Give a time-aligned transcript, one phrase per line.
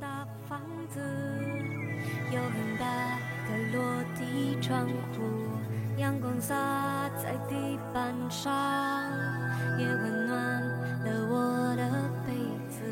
[0.00, 1.00] 大房子，
[2.30, 3.18] 有很大
[3.48, 5.22] 的落地窗户，
[5.96, 8.52] 阳光洒在地板上，
[9.78, 10.62] 也温暖
[11.04, 12.34] 了我的被
[12.68, 12.82] 子。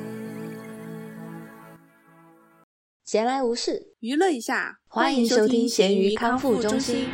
[3.04, 7.08] 闲来无事，娱乐一下，欢迎收听咸鱼康复中心。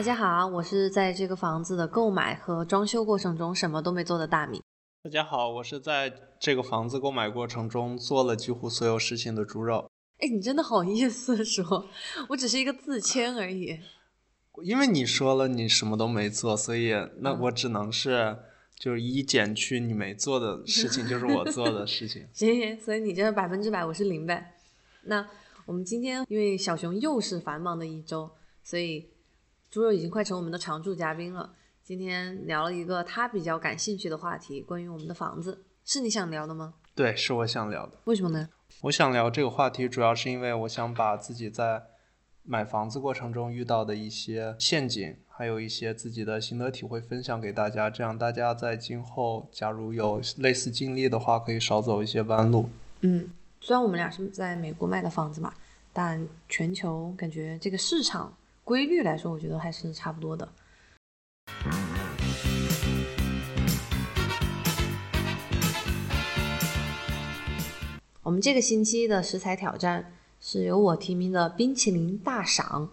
[0.00, 4.62] 大家好，我是在这个房子的购买和装修过程中什么都没做的大米。
[5.02, 9.90] 大家好，我是在这个房子购买过程中做了几乎所有事情的猪肉。
[10.16, 11.86] 哎，你真的好意思说，
[12.30, 13.78] 我只是一个自谦而已。
[14.62, 18.38] 因为你说了你什么都没做，所以那我只能是
[18.78, 22.26] 就是一减去你没做的事情，就是我做的事情。
[22.32, 24.54] 行行，所以你这百分之百，我是零呗。
[25.02, 25.28] 那
[25.66, 28.30] 我们今天因为小熊又是繁忙的一周，
[28.64, 29.06] 所以。
[29.70, 31.48] 猪肉已经快成我们的常驻嘉宾了。
[31.84, 36.74] 今天聊了一个他比较感兴趣的话题，关于我们的房子，是你想聊的吗？
[36.92, 37.92] 对，是我想聊的。
[38.04, 38.48] 为什么呢？
[38.82, 41.84] 我想聊这个话题，主要是因为我想把自己在
[42.42, 52.68] 买房子过程中遇到的一些陷阱，还有一些自己的心得体会分享给大家，这样大家在今后假如有类似经历的话，可以少走一些弯路。
[53.02, 55.54] 嗯，虽然我们俩是在美国买的房子嘛，
[55.92, 58.36] 但全球感觉这个市场。
[58.64, 60.48] 规律来说，我觉得还是差不多的。
[68.22, 72.88] 我们这个星期的食材挑战是由我提名的冰淇淋大赏，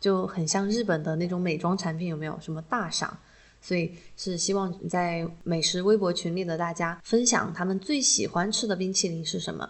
[0.00, 3.18] 就很像日本的那种美妆产品，有没有什么大赏？
[3.60, 9.68] 所以是希望在美食微博群里的大家分享他们最喜欢吃的冰淇淋是什么。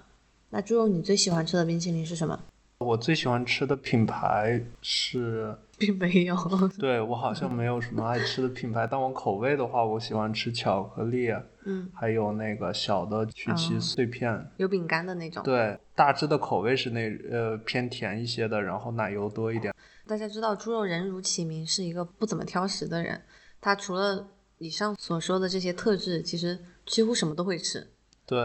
[0.51, 2.39] 那猪肉，你最喜欢吃的冰淇淋是什么？
[2.79, 6.37] 我最喜欢吃的品牌是，并没有。
[6.79, 11.29] 对我好像没有什么爱吃的品牌，但我口味的话，我喜欢吃巧克力，
[11.65, 15.43] 嗯，还有那个小的曲奇碎片，有饼干的那种。
[15.43, 19.75] 对，大致的口味是那呃偏甜一些的，然后奶油多一点。
[20.07, 23.21] 大家知道猪肉人如其名，是一个不怎么挑食的人。
[23.61, 24.29] 他除了
[24.59, 26.57] 以上所说的这些特质，其实
[26.87, 27.89] 几乎什么都会吃。
[28.25, 28.39] 对，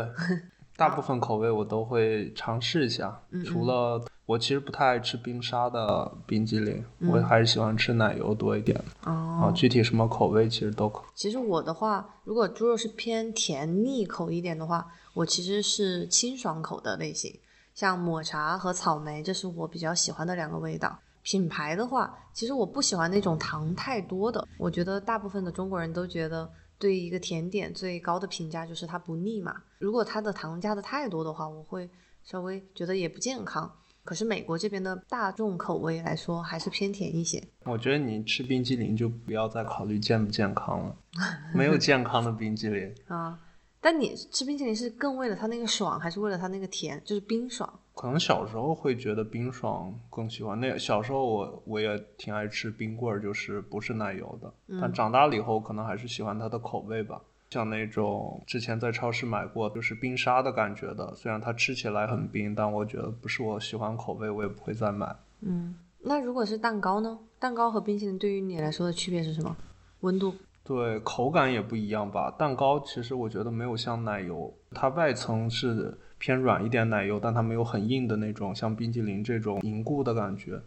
[0.75, 4.01] 大部分口味我都会尝试一下，除了。
[4.25, 8.81] 我其实不太爱吃冰沙的冰激凌，我还是喜欢吃奶油多一点。
[9.03, 11.03] 哦，具体什么口味其实都可。
[11.13, 17.37] 其实我的话，如果猪肉是偏甜腻口一点的话，我其实是清爽口的类型，
[17.75, 20.97] 像抹茶和草莓，这是我比较喜欢的两个味道。
[21.21, 24.47] 品牌的话，其实我不喜欢那种糖太多的。
[24.57, 26.49] 我觉得大部分的中国人都觉得，
[26.83, 29.55] 对一个甜点最高的评价就是它不腻嘛。
[29.79, 31.89] 如果它的糖加的太多的话，我会
[32.25, 33.73] 稍微觉得也不健康。
[34.03, 37.41] 可是美国这边的大众口味来说，还是偏甜一些。
[37.63, 40.97] 我觉得你吃冰激凌就不要再考虑健不健康了，
[41.55, 43.39] 没有健康的冰激凌 啊。
[43.79, 47.01] 但你吃冰淇淋是更为了它那个爽，还是为了它那个甜？
[47.05, 47.79] 就是冰爽。
[47.95, 50.59] 可能小时候会觉得冰爽更喜欢。
[50.59, 54.51] 那小时候我我也挺爱吃冰棍儿，就是不是奶油的。
[54.81, 57.21] 但长大了以后，可能还是喜欢它的口味吧。
[57.51, 65.15] 像那种之前在超市买过，就是冰沙的感觉的，虽然它吃起来很冰，但我觉得不是我喜欢口味，我也不会再买。
[65.41, 67.19] 嗯，那如果是蛋糕呢？
[67.37, 69.55] 蛋糕和冰淇淋对于你来说的区别是什么？
[69.99, 70.33] 温度？
[70.63, 72.31] 对，口感也不一样吧。
[72.31, 80.57] 蛋糕其实我觉得没有像奶油，它外层是偏软一点奶油，但它没有很硬的那种像冰淇淋这种凝固的感觉。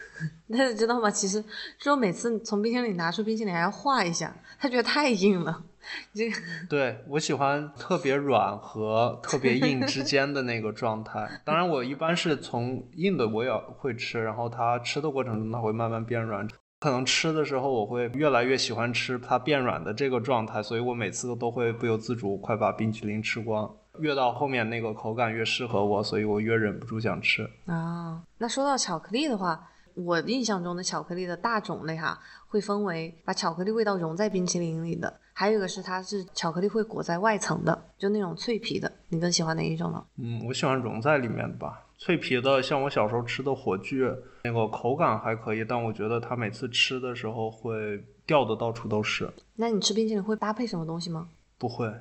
[0.52, 1.10] 但是知道吗？
[1.10, 1.42] 其实
[1.78, 5.64] 就每次从冰箱里拿出冰淇淋还要化一下，他觉得太硬了。
[6.12, 6.36] 这个
[6.68, 11.26] 对我喜欢特别软和特别硬之 间的那个状态。
[11.42, 16.46] 当然，我一般是从硬的我也会吃，然后它吃的过程中它会慢慢变软。
[16.80, 23.74] 可能吃的时候我会越来越喜欢吃它变软的这个状态，所以我每次都会不由自主快把冰淇淋吃光。
[24.00, 27.48] 越到后面那个口感越适合我，所以我越忍不住想吃。
[27.66, 29.68] 啊，那说到巧克力的话。
[29.94, 32.16] 我印象中的巧克力的大种类哈，
[32.46, 38.88] 会分为把巧克力味道融在冰淇淋里的，还有一个是它是巧克力会裹在外层的，就那种脆皮的。
[39.08, 40.04] 你更喜欢哪一种呢？
[40.16, 41.84] 嗯，我喜欢融在里面的吧。
[41.98, 49.28] 脆皮的，像我小时候吃的火炬，那个口感还可以，但我觉得它每次吃的时候会掉的到处都是。
[49.56, 51.28] 那你吃冰淇淋会搭配什么东西吗？
[51.58, 51.92] 不会，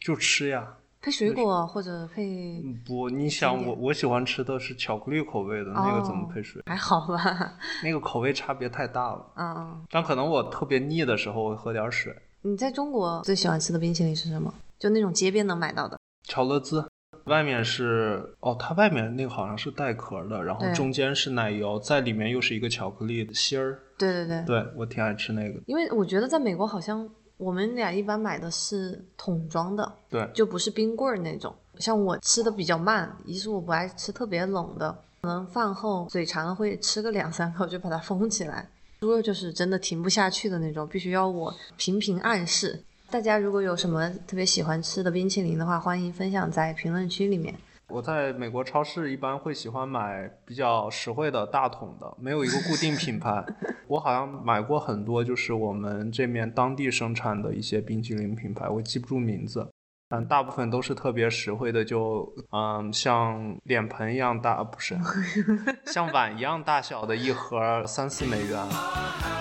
[0.00, 0.78] 就吃呀。
[1.06, 3.08] 配水果或者配不？
[3.08, 6.60] 你想我我喜欢吃的是巧克力口味的那个，怎么配水？
[6.66, 9.24] 还好吧， 那个口味差别太大了。
[9.36, 9.84] 嗯嗯。
[9.88, 12.12] 但可能我特别腻的时候，我会喝点水。
[12.42, 14.52] 你在中国最喜欢吃的冰淇淋是什么？
[14.80, 15.96] 就那种街边能买到的。
[16.24, 16.84] 巧乐兹。
[17.26, 23.78] 外面是哦，它外面那个好像是带壳的，然后中间是奶油，在里面又是一个巧克力的芯儿。
[23.96, 25.60] 对对对，对我挺爱吃那个。
[25.66, 31.54] 因为我觉得在美国好像我们俩一般买的是桶装的，对，就不是冰棍儿那种。
[31.78, 34.90] 像我吃的比较慢，一是我不爱吃特别冷的，
[35.20, 38.66] 可能饭后嘴馋了会吃个两三口就把它封起来。
[39.00, 42.82] 猪肉就是真的停不下去的那种，必须要我频频暗示。
[43.10, 47.54] 大家如果有什么特别喜欢吃的冰淇淋的话，欢迎分享在评论区里面。
[47.88, 53.44] 我在美国超市一般会喜欢买比较实惠的大桶的，没有一个固定品牌。
[53.86, 59.70] 我好像买过很多，就是我们这面当地生产的一些冰淇淋品牌，我记不住名字，
[60.08, 64.98] 但大部分都是特别实惠的，就嗯，像脸盆一样大，不是，
[65.86, 69.35] 像碗一样大小的一盒，三四美元。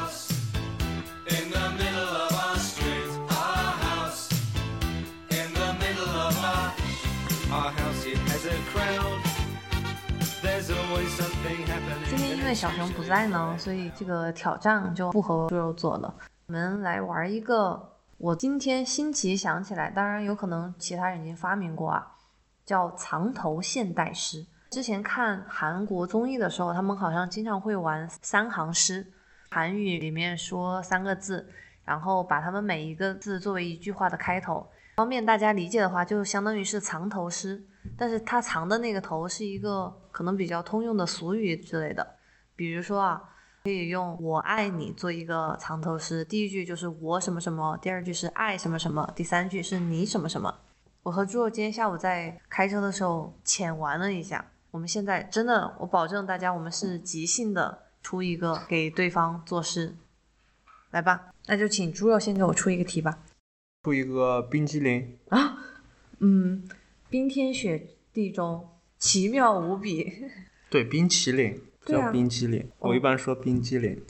[12.55, 16.15] 小熊不在呢，所以这个挑战就不和猪肉做了。
[16.47, 22.13] 我们来玩一个，我今天新奇想起来，当然有可能其他人已经发明过啊，
[22.65, 24.45] 叫藏头现代诗。
[24.71, 29.05] 之前看韩国综艺的时候，他们好像经常会玩三行诗，
[29.51, 31.45] 韩语里面说三个字，
[31.83, 34.65] 然后把他们每一个字作为一句话的开头，
[34.95, 37.61] 方便大家理解的话，就相当于是藏头诗。
[37.97, 42.14] 但是它藏的那个头是一个可能比较通用的俗语之类的，
[42.55, 43.21] 比如说啊，
[43.63, 50.59] 可以用“我爱你”做一个藏头诗，第一句就是“我什么什么”，第二句是“爱什么什么”，第三句是你什么什么。
[51.03, 59.95] 我和猪肉今天下午在开车的时候浅玩了一下，我们现在真的，我保证大家，我们是即兴的出一个给对方作诗，
[60.91, 63.19] 来吧，那就请猪肉先给我出一个题吧。
[63.83, 65.59] 出一个冰激凌啊，
[66.17, 66.67] 嗯，
[67.07, 68.67] 冰天雪地中，
[68.97, 70.25] 奇妙无比。
[70.71, 74.01] 对，冰淇淋叫冰激凌，哦我一般说冰激凌。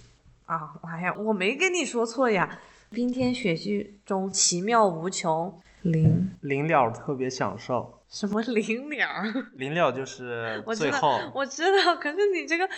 [0.46, 0.74] 啊！
[0.82, 2.60] 我还我没跟你说错呀。
[2.92, 5.60] 冰天雪地中，奇妙无穷。
[5.82, 9.34] 临临了特别享受， 什么临了儿？
[9.58, 12.70] 临了就是我知道最后，我知道，可是你这个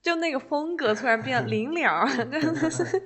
[0.00, 3.02] 就那个风格突然变临了儿， 真的是，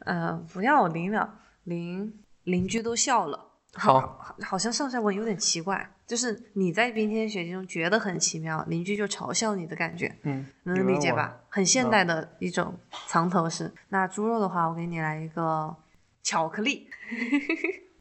[0.00, 2.12] 呃，不要临了，邻
[2.44, 3.45] 邻居都笑了。
[3.78, 11.40] 好，好像上下文有点奇怪，就是你在冰天雪地中觉得很奇妙，邻居就嘲笑你的感觉，嗯，能理解吧？
[11.48, 13.72] 很现代的一种藏头诗。
[13.90, 15.74] 那猪肉的话，我给你来一个
[16.22, 16.88] 巧克力，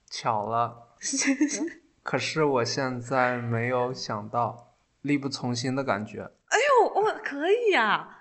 [0.09, 0.95] 巧了，
[2.03, 6.21] 可是我现在没有想到，力不从心的感觉。
[6.21, 8.17] 哎呦，我，可以呀、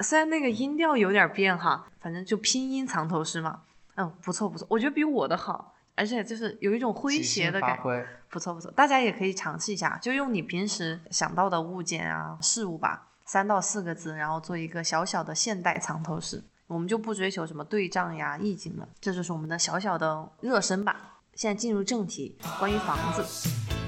[0.00, 3.62] 虽然那个音调有点变哈，反正就拼音藏头诗嘛。
[3.96, 8.06] 嗯，不错不错，我觉得比我的好，而且就是有一种诙谐的感觉。
[8.28, 16.44] 不错不错，大家也可以尝试一下，就用你平时想到的物件啊、事物吧，三到四个字，然后做一个小小的现代藏头诗。
[16.66, 21.20] 我们就不追求什么对仗呀、意境了，这就是我们的小小的热身吧。
[21.34, 23.85] 现在进入正题，关于房子。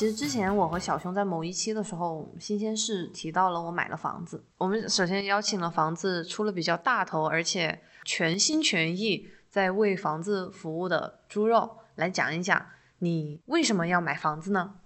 [0.00, 4.42] 其实之前我和小熊在某一期的时候，新鲜事提到了我买了房子。
[4.56, 12.64] 我们首先邀请了房子出了比较大头，而且全心全意在为房子服务的猪肉来讲一讲，
[13.00, 14.76] 你为什么要买房子呢？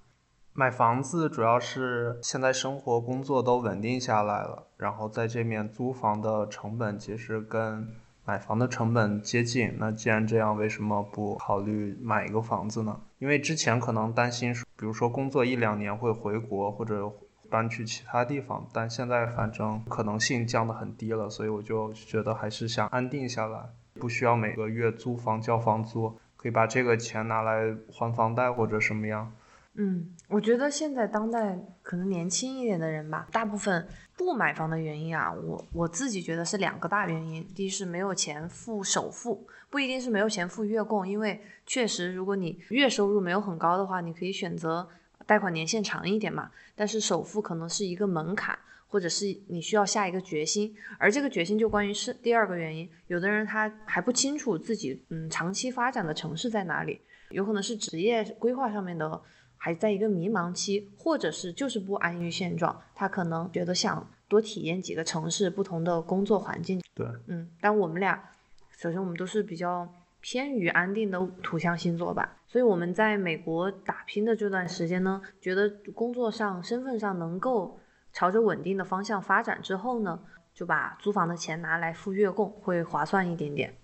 [0.52, 7.86] 买房子主要是现在生活工作都稳定下来了，然后在这面租房的成本其实跟
[8.24, 9.77] 买房的成本接近。
[9.79, 12.98] 那既然这样，为什么不考虑买一个房子呢？
[13.24, 17.10] 因为之前可能担心，比如说工作一两年会回国或者
[17.48, 29.32] 搬去其他地方，但现在反正可能性降得很低了，所以我就觉得还是想安定下来，不需要每个月租房交房租，可以把这个钱拿来还房贷或者什么样。
[29.72, 33.86] 嗯，我觉得现在当代可能年轻一点的人吧，大部分
[34.17, 37.46] 不买房的原因啊，我我自己觉得是两个大原因。
[37.55, 44.88] 第一是没有钱付首付，不一定是没有钱付月供，因为确实如果你月收入没有很高的话，你可以选择
[45.24, 46.50] 贷款年限长一点嘛。
[46.74, 57.00] 但是首付可能是一个门槛，或者是你需要下一个决心，而这个决心就关于是第二个原因，有的人他还不清楚自己嗯长期发展的城市在哪里，
[57.31, 59.22] 有可能是职业规划上面的。
[59.65, 66.83] 还在一个迷茫期，或者是就是不安于现状，他可能觉得想多体验几个城市不同的工作环境。
[66.94, 68.31] 对，嗯，但我们俩，
[68.77, 69.89] 首先我们都是比较
[70.21, 77.81] 偏于安定的土象星座吧，所以我们在美国打拼的这段时间呢，觉得工作上、身份上能够
[78.13, 80.21] 朝着稳定的方向发展之后呢，
[80.53, 83.75] 就把租房的钱拿来付月供，会划算一点点。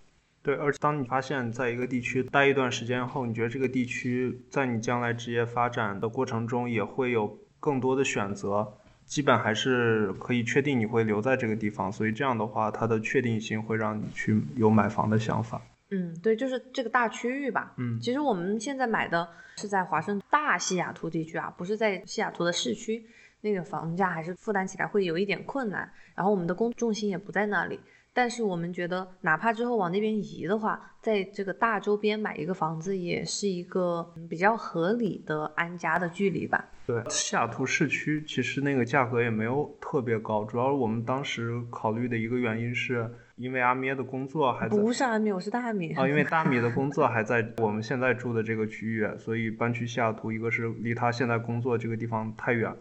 [0.42, 8.73] 对，而且当你发现在一个地区待一段时间后，你觉得这个地区在你将来职业发展的过程中也会有更多的选择，
[9.04, 15.61] 基本还是可以确定你会留在这个地方，所以这样的话，它的确定性会让你去有买房的想法。
[15.90, 17.75] 嗯，对，就是这个大区域吧。
[17.76, 23.04] 嗯其实我们现在买的是在华盛顿大西雅图地区啊，不是在西雅图的市区，
[23.42, 25.92] 那个房价还是负担起来会有一点困难。
[26.14, 27.78] 然后我们的工重心也不在那里，
[28.12, 36.69] 但是我们觉得，哪怕之后往那边移的话，在这个大周边买一个房子，也是一个嗯比较合理的安家的距离吧。
[36.87, 44.76] 对，西雅图市区其实那个价格也没有特别高，主要我们当时考虑的一个原因是因为阿咩的工作还在。
[44.76, 45.93] 不是阿咩，我是大米。
[45.93, 52.75] 啊，因为大米的工作还在我们现在住的这个区域，所以搬去西雅图，一个是离他现在工作这个地方太远，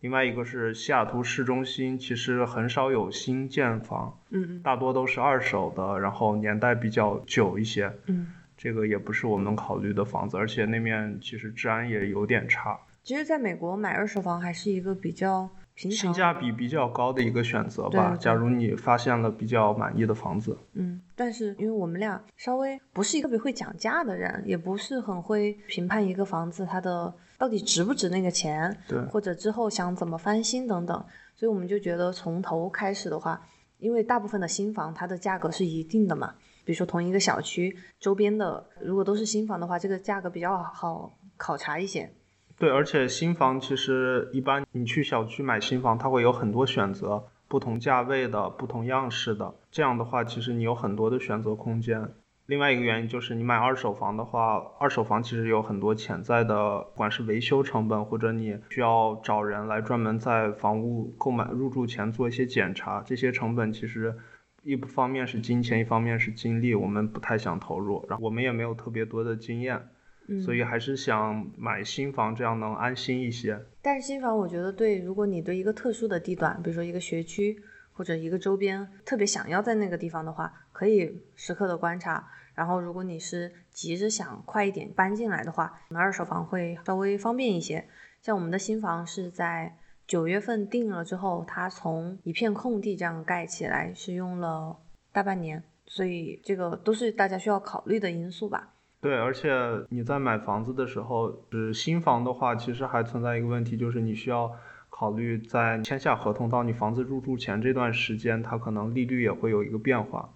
[0.00, 4.60] 另外一个是西雅图市中心其实很少有新建房，嗯。
[4.62, 8.28] 大多都是二手的，然后年代比较久一些，嗯。
[8.56, 15.98] 这个也不是我们能考虑的房子，而且那面其实治安也有点差，其实，在美国买二手房还是一个比较平常。
[15.98, 18.16] 性价比比较高的一个选择吧。
[18.16, 33.40] 假如你发现了比较满意的房子，嗯，但是因为我们俩稍微不是一个特别会讲价的人，也不是很会评判一个房子它的到底值不值那个钱，对或者之后想怎么翻新等等，所以我们就觉得从头开始的话，
[33.78, 42.10] 因为大部分的新房它的价格是一定的嘛，比如说同一个小区周边的，如果都是新房的话，这个价格比较好考察一些。
[42.58, 49.54] 对，而且新房其实一般你去小区买新房，它会有很多选择，不同价位的、不同样式的。
[49.70, 52.14] 这样的话，其实你有很多的选择空间。
[52.46, 64.14] 另外一个原因就是，你买二手房的话，二手房其实有很多潜在的，不管是维修成本，或者你需要找人来专门在房屋购买入住前做一些检查，这些成本其实
[64.62, 69.80] 一方面是金钱，一方面是精力，我们不太想投入，然后我们也没有特别多的经验。
[70.28, 73.60] 嗯，所以还是想买新房，这样能安心一些。
[73.80, 77.56] 但是新房，我觉得对，如果你对一个特殊的地段，比如说一个学区
[77.92, 82.28] 或者一个周边，特别想要在那个地方的话，可以时刻的观察。
[82.54, 87.86] 然后，如果你是急着想快一点搬进来的话，那二手房会稍微方便一些。
[88.20, 89.74] 像我们的新房是在
[90.06, 94.76] 九月份定了之后，它从一片空地这样盖起来，是用了
[95.12, 98.74] 大半年，所以这个都是大家需要考虑的因素吧。
[99.00, 99.50] 对，而且
[99.88, 104.50] 你在买房子的时候，是新房的话，其实还存在一个问题，就是你需要
[104.90, 110.32] 考虑在签下合同到你房子入住前这段时间，它可能利率也会有一个变化。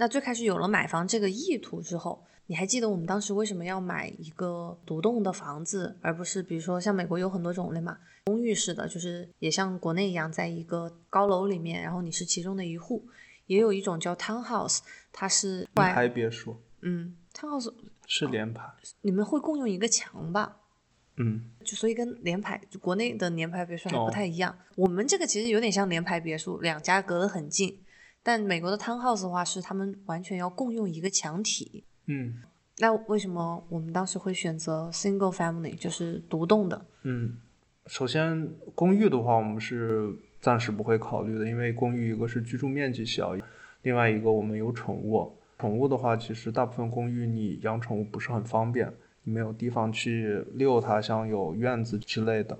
[0.00, 13.06] 那最开始有了买房这个意图之后，你还记得我们当时为什么要买一个独栋的房子，而不是比如说像美国有很多种类嘛，公寓式的，就是也像国内一样，在一个高楼里面，然后你是其中的一户，
[13.44, 14.78] 也有一种叫 townhouse，
[15.12, 17.70] 它是联排别墅嗯 townhouse
[18.06, 20.56] 是联排，你们会共用一个墙吧？
[21.18, 24.56] 嗯，就所以跟联排，就国内的联排别墅还不哦太一样。
[24.76, 27.78] 我们这个其实有点像联排别墅，两家隔得很近。
[28.22, 31.84] 但美国的 townhouse 的话，是他们完全要共用一个墙体。
[32.06, 32.34] 嗯
[32.78, 36.86] 那为什么我们当时会选择 single family，就是独栋的？
[37.02, 37.36] 嗯。
[37.86, 43.34] 首先，公寓的话，我们是暂时不会考虑的，因为公寓一个是居住面积小，
[43.82, 45.36] 另外一个我们有宠物。
[45.58, 48.92] 宠物的话，其实大部分公寓你养宠物不是很方便，
[49.24, 52.58] 你没有地方去遛它，像有院子之类的。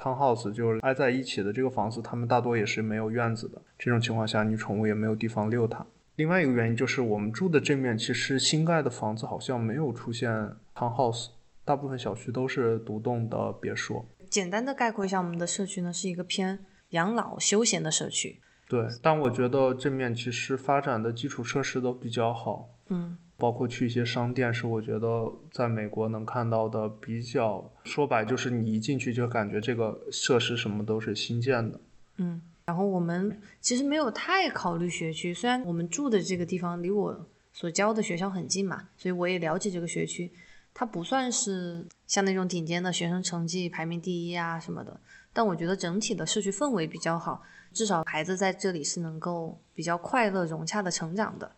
[0.00, 3.60] Townhouse 就是挨在一起的这个房子，他们大多也是没有院子的。
[3.78, 5.84] 这种情况下，你宠物也没有地方遛它。
[6.16, 10.30] 另外一个原因就是我们住的这面其实新盖的房子好像没有出现
[10.74, 11.28] townhouse，
[11.64, 14.04] 大部分小区都是独栋的别墅。
[14.28, 18.40] 简单的概括一下，我们的社区呢是一个偏养老休闲的社区。
[18.68, 31.80] 对，但我觉得这面其实发展的基础设施都比较好，嗯，包括去一些商店，是我觉得在美国能看到的比较，说白就是你一进去就感觉这个设施什么都是新建的。
[32.18, 40.30] 嗯，然后我们其实没有太考虑学区，虽然我们住的这个地方离我所教的学校很近嘛，所以我也了解这个学区。
[40.72, 45.00] 它不算是像那种顶尖的学生成绩排名第一啊什么的，
[45.32, 47.42] 但我觉得整体的社区氛围比较好，
[47.72, 51.50] 至少孩子在这里是能够比较快乐融洽的成长的，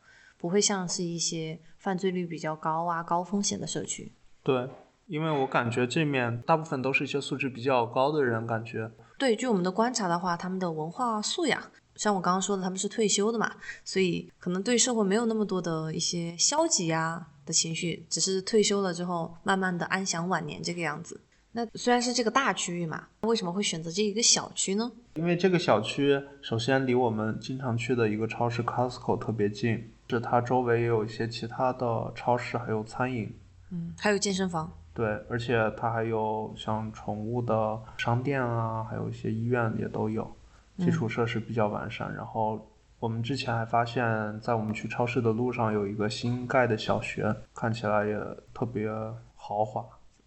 [0.43, 4.13] 不会像是一些犯罪率比较高啊、高风险的社区。
[4.43, 4.69] 对，
[5.07, 11.63] 因为我感觉这面大部分都是一些素质比较高的人，感觉对，据我们的观察的话，他们的文化素养，
[11.95, 21.21] 像我刚刚说的，他们是退休的嘛，所以可能对社会没有那么多的一些消极啊的情绪，只是退休了之后，慢慢的安享晚年这个样子。
[21.53, 24.91] 那虽然是这个大区域嘛，为什么会选择这一个小区呢？
[25.15, 33.35] 因为这个小区首先离我们经常去的一个超市 Costco 特别近，是它周围也有一些其他的超市，还有餐饮。
[33.71, 34.71] 嗯，还有健身房。
[34.95, 40.31] 对，而且它还有像宠物的商店啊，还有一些医院也都有，
[40.77, 42.15] 基础设施比较完善。
[42.15, 42.69] 然后
[42.99, 48.21] 我们之前还发现，在我们去超市的路上有一个新盖的小学，看起来也
[48.53, 48.91] 特别
[49.35, 49.83] 豪华，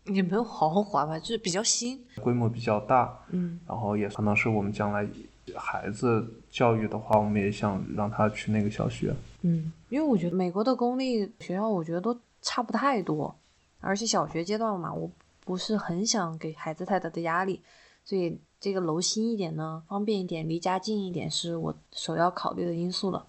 [0.06, 2.04] 也没有豪华吧，就是比较新。
[2.20, 5.08] 规模比较大，嗯，然后也可能是我们将来
[5.58, 9.16] 孩子教育的话，我们也想让他去那个小学。
[9.42, 13.36] 嗯，因为我觉得美国的公立学校，我觉得都差不太多，
[13.80, 15.10] 而且小学阶段嘛，我
[15.44, 17.62] 不是很想给孩子太大的压力，
[18.04, 23.28] 所以这个楼新一点呢，方便一点，离家近一点，是我首要考虑的因素了。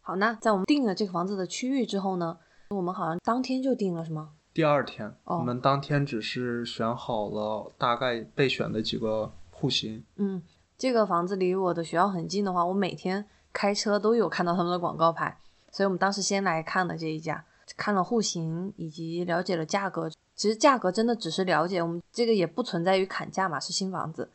[0.00, 2.38] 好，那在我们定了这个房子的区域之后呢，
[2.70, 4.30] 我们好像当天就定了，是吗？
[4.52, 10.04] 第二天，哦我们当天只是选好了大概备选的几个户型。
[10.16, 10.42] 嗯，
[10.82, 15.38] 这个房子离我的学校很近的话，我每天开车都有看到他们的广告牌，
[15.70, 17.44] 所以我们当时先来看的这一家，
[17.76, 20.10] 看了户型以及了解了价格。
[20.34, 24.32] 其实价格真的只是了解，我们这个也不存在于砍价嘛，是新房子。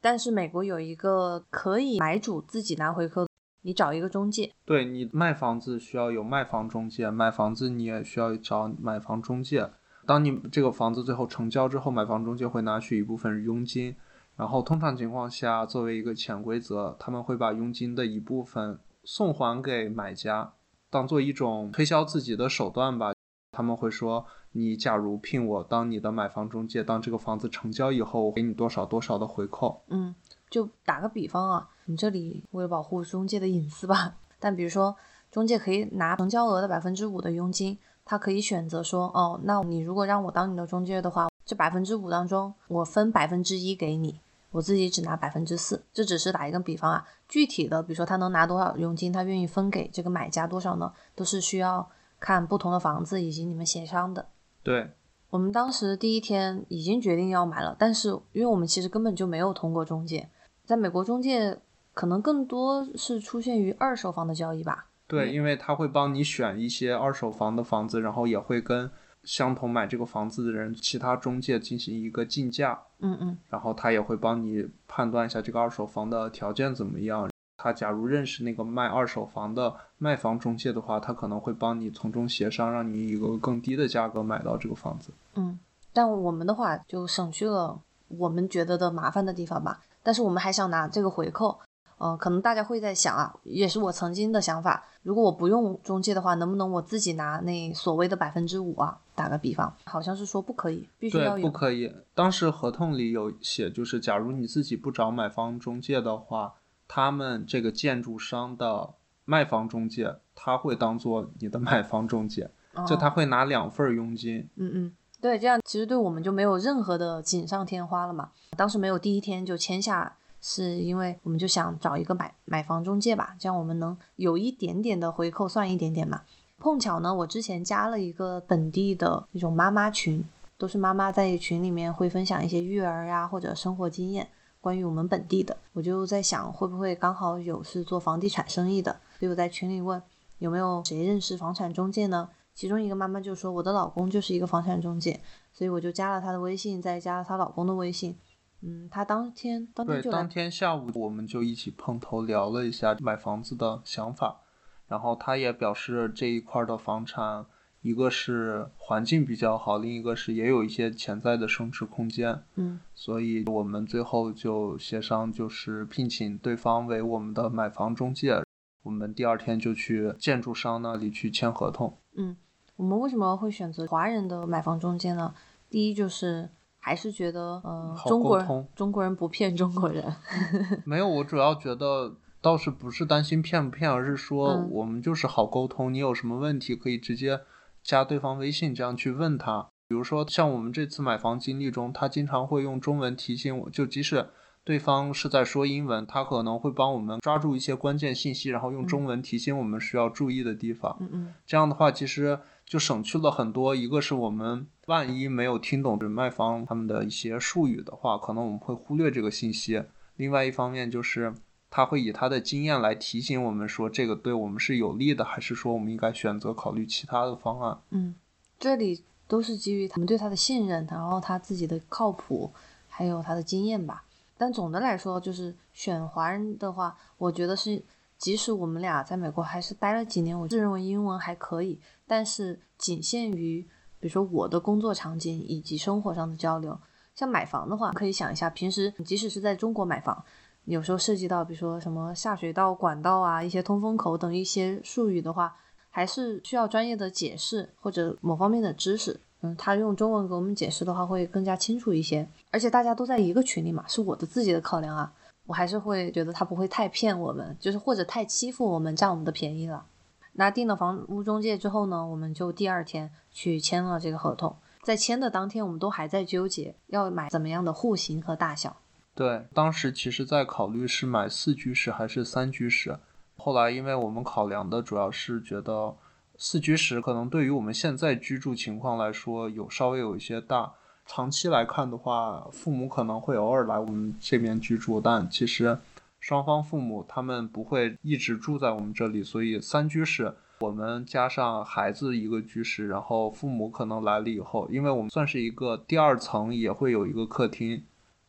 [0.00, 3.26] 但是美国有一个可以买主自己拿回扣，
[3.62, 9.68] 你找一个中介，对你卖房子需要有卖房中介，买房子你也需要找买房中介。
[10.06, 13.96] 当你这个房子最后成交之后，买房中介会拿取一部分佣金，
[14.42, 20.52] 然后通常情况下，作为一个潜规则，他们会把佣金的一部分送还给买家，
[20.90, 23.12] 当做一种推销自己的手段吧。
[23.52, 29.80] 他们会说，你假如聘我当你的买房中介，当这个房子成交以后，我给你多少多少的回扣。
[29.86, 30.12] 嗯，
[30.50, 34.96] 就打个比方啊，你这里为了保护中介的隐私吧， 但比如说
[35.30, 44.20] 中介可以拿成交额的百分之五的佣金，他可以选择说，哦，那你如果让我当你的中介的话，这百分之五当中，我分百分之一给你，
[44.52, 45.84] 我自己只拿百分之四。
[45.92, 51.90] 这只是打一个比方啊，具体的，比如说他能拿多少佣金，他愿意分给这个买家多少呢，都是需要
[52.20, 54.28] 看不同的房子以及你们协商的。
[54.62, 54.92] 对，
[55.30, 60.28] 我们当时第一天已经决定要买了，但是因为我们其实根本就没有通过中介，
[60.64, 61.58] 在美国中介
[61.94, 64.86] 可能更多是出现于二手房的交易吧。
[65.08, 68.90] 对，因为他会帮你选一些二手房的房子，然后也会跟
[69.24, 77.30] 相同买这个房子的人其他中介进行一个竞价，嗯嗯然后他也会帮你判断一下这个二手房的条件怎么样。
[77.56, 85.12] 他假如认识那个卖二手房的卖房中介的话，他可能会帮你从中协商，让你以一个更低的价格买到这个房子。
[85.36, 85.56] 嗯，
[85.92, 89.80] 但我们的话就省去了我们觉得的麻烦的地方吧。
[90.02, 91.56] 但是我们还想拿这个回扣，
[92.02, 98.98] 呃，可能大家会在想啊，也是我曾经的想法，如果我不用中介的话，能不能我自己拿那所谓的百分之五啊？
[99.14, 101.36] 打个比方，好像是说不可以，必须要。
[101.36, 101.94] 不可以。
[102.12, 106.54] 当时合同里有写，就是假如你自己不找买方中介的话，
[106.88, 108.90] 他们这个建筑商的
[109.24, 112.50] 卖房中介，他会当做你的买房中介，
[112.84, 114.48] 就哦他会拿两份儿佣金。
[114.56, 118.30] 嗯嗯，对，这样其实对我们就没有任何的锦上添花了嘛。
[118.56, 126.20] 当时没有第一天就签下，是因为我们就想找一个买买房中介吧，这样我们能有一点点的回扣，算一点点嘛。
[126.58, 130.24] 碰巧呢，我之前加了一个本地的那种妈妈群，
[130.58, 134.28] 都是妈妈在群里面会分享一些育儿呀、或者生活经验，
[134.60, 135.56] 关于我们本地的。
[135.72, 140.02] 我就在想，会不会刚好有是做房地产生意的，所以我在群里问
[140.38, 142.28] 有没有谁认识房产中介呢？
[142.54, 145.18] 其中一个妈妈就说我的老公就是一个房产中介，
[145.52, 148.16] 所以我就加了她的微信，再加了她老公的微信。
[148.62, 154.40] 嗯，他当天当天对，就来当天下午我们就一起碰头聊了一下买房子的想法，
[154.86, 157.44] 然后他也表示这一块儿的房产，
[157.80, 168.42] 一个是环境比较好，另一个是也有一些潜在的升值空间，嗯所以我们最后就协商，就是聘请对方为我们的买房中介，
[168.84, 171.98] 我们第二天就去建筑商那里去签合同。
[172.14, 172.36] 嗯，
[172.76, 175.34] 我们为什么会选择华人的买房中介呢？
[175.68, 176.50] 第一就是
[176.84, 180.04] 还是觉得呃好中国人中国人不骗中国人。
[180.84, 187.40] 没有，我主要觉得倒是不是担心骗不骗，而是说嗯我们就是好沟通，你有什么问题可以直接
[187.84, 189.68] 加对方微信，这样去问他。
[189.88, 194.26] 比如说像我们这次买房经历中，他经常会用中文提醒我，就即使
[194.64, 200.96] 对方是在说英文，他可能会帮我们抓住一些关键信息，然后用中文提醒我们需要注意的地方。
[201.00, 203.74] 嗯嗯这样的话，其实就省去了很多。
[203.74, 209.84] 一个是我们万一没有听懂卖方他们的一些术语的话，可能我们会忽略这个信息。
[210.16, 211.34] 另外一方面就是
[211.70, 217.78] 他会以他的经验来提醒我们说这个对我们是有利的，还是说我们应该选择考虑其他的方案。
[217.90, 218.14] 嗯，
[218.58, 222.52] 这里都是基于他们对他的信任，然后他自己的靠谱，
[222.88, 224.04] 还有他的经验吧。
[224.36, 227.82] 但总的来说，就是选华人的话，我觉得是
[228.22, 233.60] 即使我们俩在美国还是待了几年，我自认为英文还可以，但是仅限于
[233.98, 236.78] 比如说我的工作场景以及生活上的交流。
[237.16, 240.24] 像买房的话，可以想一下，平时即使是在中国买房，
[240.66, 245.56] 有时候涉及到比如说什么下水道、管道啊、一些通风口等一些术语的话，
[245.90, 249.20] 还是需要专业的解释或者某方面的知识。
[249.40, 252.28] 嗯，他用中文给我们解释的话，会更加清楚一些。
[252.52, 255.12] 而且大家都在一个群里嘛，是我的自己的考量啊。
[255.46, 259.86] 我还是会觉得他不会太骗我们，就是或者太欺负我们，占我们的便宜了。
[260.34, 264.56] 那订了房屋中介之后呢，我们就第二天去签了这个合同。
[264.82, 268.76] 在签的当天，我们都还在纠结要买怎么样的户型和大小。
[269.14, 272.98] 对，当时其实在考虑是买四居室还是三居室。
[273.36, 275.94] 后来，因为我们考量的主要是觉得
[276.38, 280.72] 四居室可能对于我们现在居住情况来说有稍微有一些大。
[281.14, 285.78] 长期来看的话，父母可能会偶尔来我们这边居住，但其实
[286.18, 297.82] 双方父母他们不会一直住在我们这里，所以三居室我们加上孩子一个居室，然后父母可能来了以后，因为我们算是一个第二层，也会有一个客厅，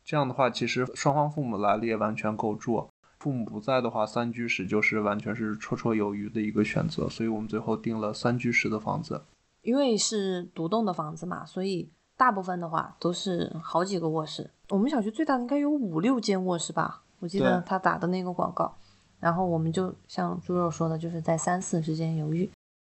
[0.04, 2.86] 这样的话其实双方父母来了也完全够住。
[3.18, 9.22] 父母不在的话，三居室就是完全是绰绰有余的一个选择，所以我们最后定了三居室的房子。
[9.62, 11.88] 因为是独栋的房子嘛，所以。
[12.16, 18.74] 大部分的话都是好几个卧室，我们小区最大的应该有五六间卧室吧，我记得他打的那个广告。
[19.18, 22.50] 然后我们就像猪肉说的，就是在三四之间犹豫。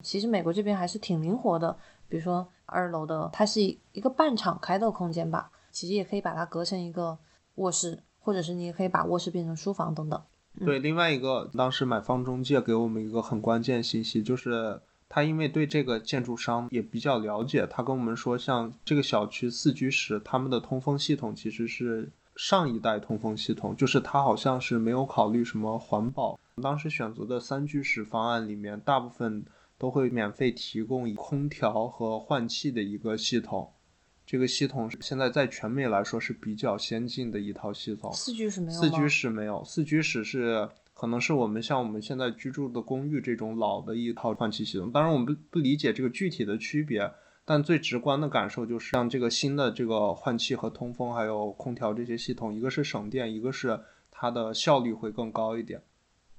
[0.03, 1.77] 其实美国这边还是挺灵活的，
[2.09, 7.17] 比如说二楼的它是一个半敞开的空间吧，其实也可以把它隔成一个
[7.55, 10.21] 卧室，或者是你也可以把卧室变成书房等等。
[10.65, 14.81] 对，另外一个当时买方中介给我们一个很关键信息就是。
[15.07, 26.39] 他因为对这个建筑商也比较了解，他跟我们说，像这个小区四居室，他们的通风系统其实是上一代通风系统，就是他好像是没有考虑什么环保。
[26.61, 29.45] 当时选择的三居室方案里面，大部分
[29.77, 33.71] 都会免费提供空调和换气的一个系统，
[34.25, 38.11] 这个系统现在在全美来说是比较先进的一套系统。
[38.11, 40.67] 四居室没有四居室没有，四居室是。
[40.95, 47.11] 可能是我们像我们现在居住的公寓这种老的一套换气系统，当然我们不不理解这个具体的区别，
[47.43, 53.79] 但最直观的感受就是像这个新的这个换气和通风还有空调这些系统，一个是省电，一个是
[54.09, 55.81] 它的效率会更高一点，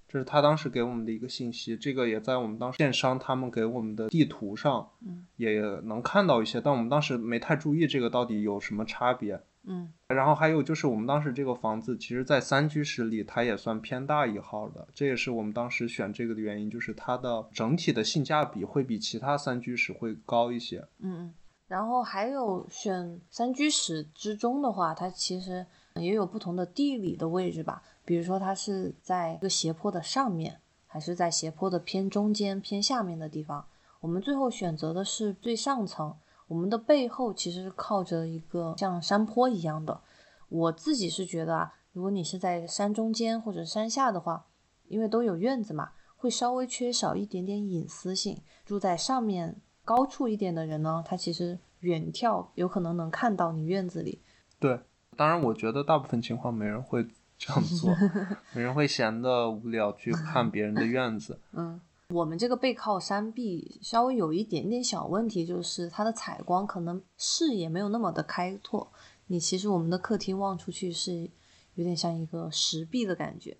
[0.08, 4.88] 这是他当时给我们的一个信息，这个也在我们当时电商他们给我们的地图上，
[5.36, 9.38] 也能看到一些，但我们当时没太注意这个到底有什么差别。
[9.64, 20.78] 嗯，然后还有就是我们当时这个房子，其实，在三居室里，它也算偏大一号的，这也是我们当时选这个的原因，就是它的整体的性价比会比其他三居室会高一些。
[21.00, 21.34] 嗯嗯，
[21.66, 25.66] 然后还有选三居室之中的话，它其实
[25.96, 33.66] 也有不同的地理的位置吧，比如说它是在一个斜坡的上面，还是在斜坡的偏中间、偏下面的地方。
[33.98, 36.14] 我们最后选择的是最上层。
[36.48, 40.00] 我们的背后其实是靠着一个像山坡一样的。
[40.48, 44.46] 我自己是觉得啊，如果你是在山中间或者山下的话，
[44.86, 48.40] 因为都有院子嘛，会稍微缺少一点点隐私性。
[48.64, 54.22] 住在上面高处一点的人呢，他其实远眺有可能能看到你院子里。
[54.60, 54.80] 对，
[55.16, 57.04] 当然我觉得大部分情况没人会
[57.36, 57.90] 这样做，
[58.54, 61.40] 没人会闲得无聊去看别人的院子。
[61.52, 61.80] 嗯。
[62.14, 68.88] 我们这个背靠山壁，稍微有一点点小问题，就是它的采光可能视野没有那么的开拓。
[69.26, 71.28] 你其实我们的客厅望出去是
[71.74, 73.56] 有点像一个石壁的感觉，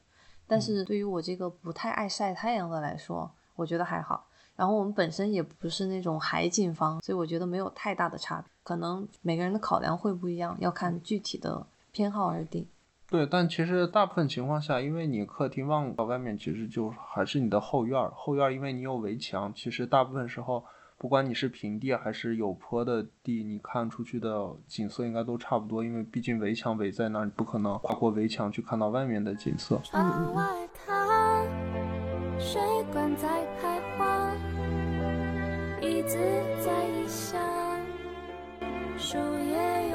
[0.47, 4.29] 但是对于我这个不太爱晒太阳的来说，我觉得还好。
[4.55, 8.49] 然后我们本身也不是那种海景房，所以我觉得没有太大的差别。
[8.63, 12.67] 可能每个人的考量会不一样，要看具体的偏好而定。
[13.09, 18.11] 对，但其实大部分情况下，因为你客厅望到外面，其实就还是你的后院儿。
[18.13, 20.65] 后院儿因为你有围墙，其实大部分时候，
[20.99, 25.85] 不管你是平地还是有坡的地，你看出去的景色应该都差不多。
[25.85, 29.81] 因为毕竟围墙围在那儿，你不可能跨过围墙去看到外面的景色。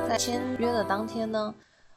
[0.08, 1.54] 在签约的当天呢？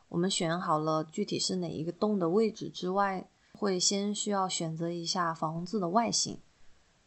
[0.08, 6.38] 我们选好了具体是哪一个洞的位置之外，会先需要选择一下房子的外形，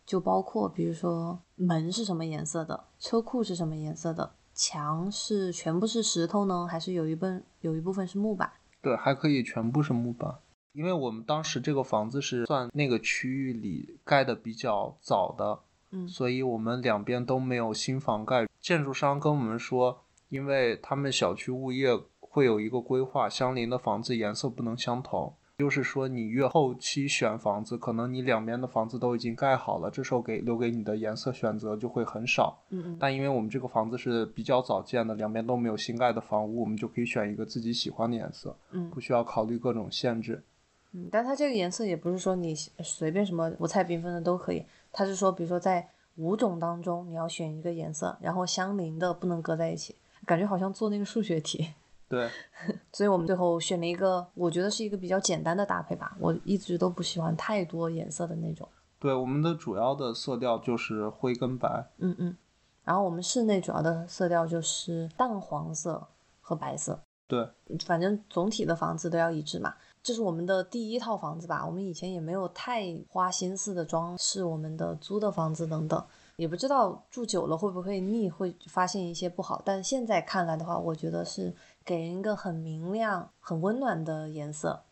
[0.05, 8.51] 就包括比如说门是什么颜色的，车库是什么颜色的，墙是全部是石头呢，还是有一部分有一部分是木板？
[8.81, 10.39] 对，还可以全部是木板，
[10.73, 15.60] 因为我们当时这个房子是算那个区域里盖的比较早的，
[15.91, 18.47] 嗯，所以我们两边都没有新房盖。
[18.60, 21.97] 建筑商跟我们说，因为他们小区物业。
[22.38, 25.34] 会有一个规划，相邻的房子颜色不能相同。
[25.58, 32.60] 就是说，你越后期选房子，可能你两边的房子都已经盖好了，这时候给留给你的颜色选择就会很少。
[32.69, 40.43] 嗯嗯但因为我们这个房子是比较早建的，两边都没有新盖的房屋，我们就可以选一个自己喜欢的颜色，嗯不需要考虑各种限制。
[40.91, 51.69] 嗯，但它这个颜色也不是说你随便什么五彩缤纷的都可以，它是说，比如说在五种当中你要选一个颜色，然后相邻的不能搁在一起，感觉好像做那个数学题。
[52.10, 52.30] 对，
[52.93, 56.15] 所以我们最后选了一个，我觉得是一个比较简单的搭配吧。
[56.20, 58.67] 我一直都不喜欢太多颜色的那种。
[59.00, 61.89] 对，我们的主要的色调就是灰跟白。
[61.98, 62.36] 嗯嗯。
[62.84, 66.08] 然后我们室内主要的色调就是淡黄色
[66.39, 67.46] 和白色，对，
[67.86, 69.76] 反正总体的房子都要一致嘛。
[70.02, 76.02] 这是我们的第一套房子吧，我们以前也没有太花心思的装饰我们的租的房子等等，
[76.38, 79.62] 也不知道住久了会不会腻，会发现一些不好。
[79.65, 81.54] 但现在看来的话，我觉得是
[81.88, 84.84] 给人一个很明亮、很温暖的颜色。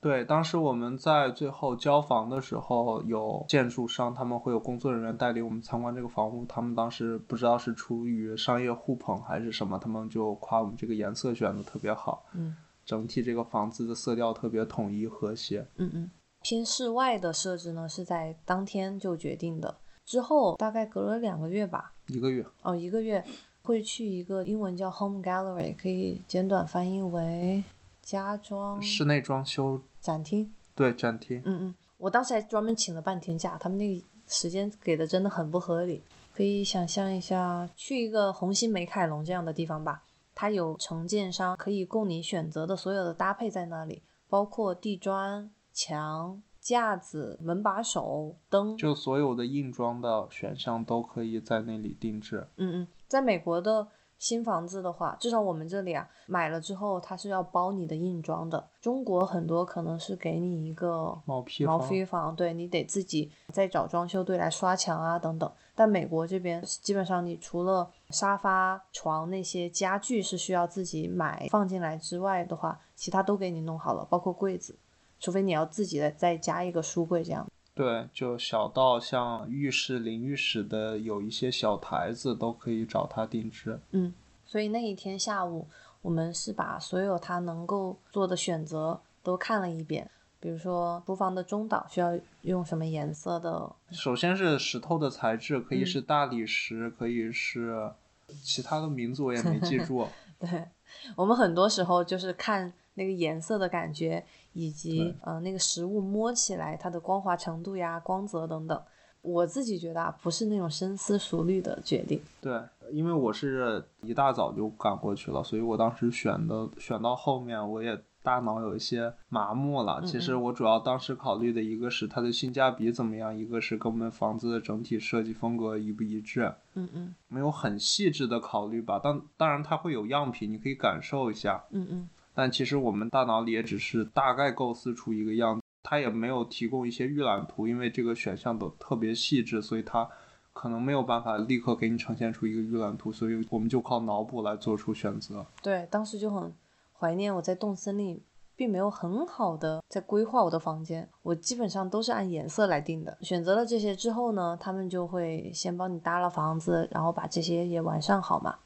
[0.00, 6.44] 对，当时我们在最后交房的时候，有建筑商他们会有工作人员带领我们参观这个房屋。
[6.44, 15.66] 他们当时不知道是出于商业互捧还是什么，他们就夸我们这个颜色选的特别好，嗯整体这个房子的色调特别统一和谐。
[15.78, 16.10] 嗯嗯，
[16.42, 23.24] 偏室外的设置呢是在当天就决定的，之后大概隔了两个月吧，一个月，哦，一个月
[23.64, 27.64] 会去一个英文叫 Home Gallery，可以简短翻译为
[28.02, 30.52] 家装室内装修，展厅。
[30.74, 31.40] 对，展厅。
[31.46, 36.02] 嗯嗯，我当时还专门请了半天假，他们那个时间给的真的很不合理。
[36.34, 40.02] 可以想象一下，去一个红星美凯龙这样的地方吧，
[40.34, 48.76] 它有承建商可以供你选择的所有的搭配在那里，包括地砖、墙、架子、门把手、灯。
[48.76, 52.46] 就所有的硬装的选项都可以在那里定制。
[52.56, 53.86] 嗯嗯，在美国的
[54.18, 58.68] 新房子的话，至少我们这里啊，买了之后它是要包你的硬装的。
[58.80, 60.88] 中国很多可能是给你一个
[61.26, 65.50] 毛毛坯房坯房，对你得自己再找装修队来刷墙啊等等。
[65.74, 74.78] 但美国这边基本上你除了沙发、床那些家具是需要自己买放进来之外的话，其他都给你弄好了，包括柜子，
[75.18, 77.46] 除非你要自己的再加一个书柜这样。
[77.74, 83.80] 对，就小到像浴室、淋浴室的有一些小台子都可以找他定制。
[83.90, 84.14] 嗯，
[84.46, 85.66] 所以那一天下午，
[86.00, 90.08] 我们是把所有他能够做的选择都看了一遍，
[90.38, 97.90] 比如说厨房的中岛需要用什么颜色的，首先是石头的材质，可以嗯是大理石，可以是
[98.28, 100.06] 其他的名字我也没记 住。
[100.38, 100.68] 对
[101.16, 108.82] 我们很多时候就是看那个颜色的感觉，以及对呃那个实物摸起来它的光滑程度呀、光泽等等。
[109.22, 112.20] 我自己觉得啊，不是那种深思熟虑的决定。
[112.42, 112.60] 对，
[112.92, 120.02] 因为我是一大早就赶过去了，所以我当时选的选到后面，我也大脑有一些麻木了。
[120.04, 126.54] 其实嗯我主要当时考虑的一个是它的性价比怎么样，一个是跟我们房子的整体设计风格一不一致。
[126.74, 131.64] 嗯嗯没有很细致的考虑吧，当当然它会有样品，你可以感受一下。
[131.70, 140.08] 嗯嗯但其实我们大脑里也只是大概构思出一个样子，它也没有提供一些预览图，因为这个选项都特别细致，所以它
[140.52, 145.46] 可能没有办法立刻给你呈现出一个预览图，所以我们就靠脑补来做出选择。
[145.62, 146.52] 对，当时就很
[146.92, 148.22] 怀念我在动森里，
[148.56, 153.16] 并没有很好的在规划我的房间，我基本上都是按颜色来定的。
[153.20, 158.56] 选择了这些之后呢，他们就会先帮你搭了房子，然后把这些也完善好嘛。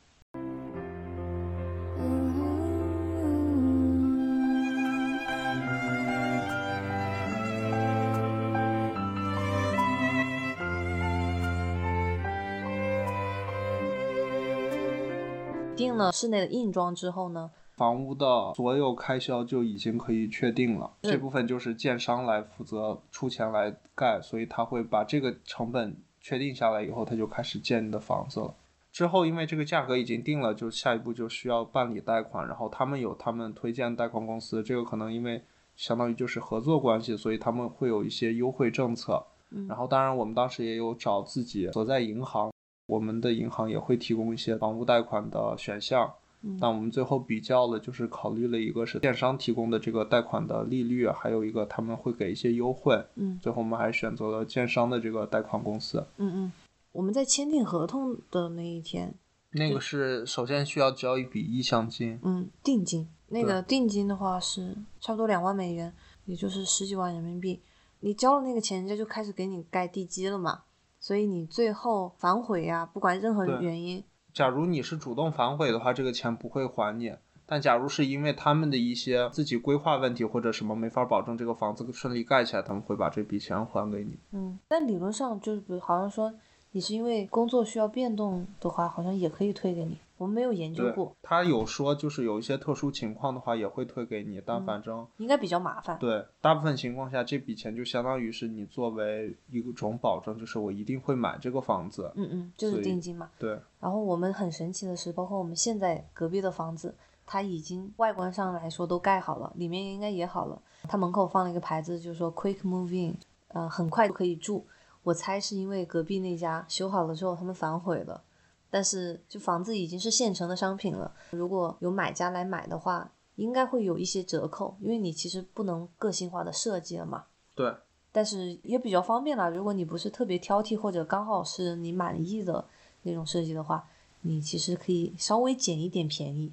[15.99, 28.55] 了室内的硬装之后呢，房屋的所有开销就已经可以确定了，嗯这部分就是建商来负责出钱来盖，所以他会把这个成本确定下来以后，他就开始建你的房子了。
[28.91, 35.43] 之后，因为这个价格已经定了，就下一步就需要办理贷款，然后他们有他们推荐贷款公司，这个可能因为
[35.77, 39.25] 相当于就是合作关系，所以他们会有一些优惠政策。
[39.51, 42.53] 嗯然后，当然我们当时也有找自己所在银行，
[42.89, 46.13] 我们的银行也会提供一些房屋贷款的选项。
[46.41, 52.97] 嗯但我们最后比较了，就是考虑了一个是电商提供的这个贷款的利率，还有一个他们会给一些优惠。
[53.17, 55.99] 嗯最后我们还选择了建商的这个贷款公司。
[56.17, 56.53] 嗯嗯，
[56.93, 59.13] 我们在签订合同的那一天，
[59.51, 65.93] 那个是首先需要交一笔意向金，嗯，定金，那个定金的话是差不多两万美元，
[66.25, 67.61] 也就是十几万人民币。
[67.99, 70.63] 你交了那个钱，人家就开始给你盖地基了嘛。
[71.09, 77.15] 所以你最后反悔呀、不管任何原因，假如你是主动反悔的话，这个钱不会还你。
[77.47, 84.19] 但假如是因为他们的一些自己规划问题或者什么没法保证这个房子顺利盖起来，他们会把这笔钱还给你。
[84.33, 86.31] 嗯，但理论上就是，比如好像说
[86.73, 89.97] 你是因为工作需要变动的话，好像也可以退给你。
[90.19, 95.99] 我们没有研究过，，他有说就是有一些特殊情况的话也会退给你，但嗯反正应该比较麻烦。
[95.99, 102.13] 对大部分情况下这笔钱就相当于是你作为一种保证，就是我一定会买这个房子。
[102.17, 103.31] 嗯嗯，就是定金嘛。
[103.39, 110.61] 对，然后我们很神奇的是，包括我们现在隔壁的房子，它已经外观上来说都盖好了，里面应该也好了。
[110.89, 113.17] 它门口放了一个牌子，就是说 “Quick Move In”，
[113.49, 114.67] 呃，很快就可以住。
[115.03, 118.23] 我猜是因为隔壁那家修好了之后他们反悔了，
[118.71, 127.25] 但是就房子已经是现成的商品了，如果有买家来买的话，应该会有一些折扣，因为你其实不能个性化的设计了嘛。
[127.55, 127.75] 对，
[128.13, 129.49] 但是也比较方便啦。
[129.49, 132.65] 如果你不是特别挑剔，或者刚好是你满意的
[133.03, 133.89] 那种设计的话，
[134.23, 136.53] 你其实可以稍微捡一点便宜。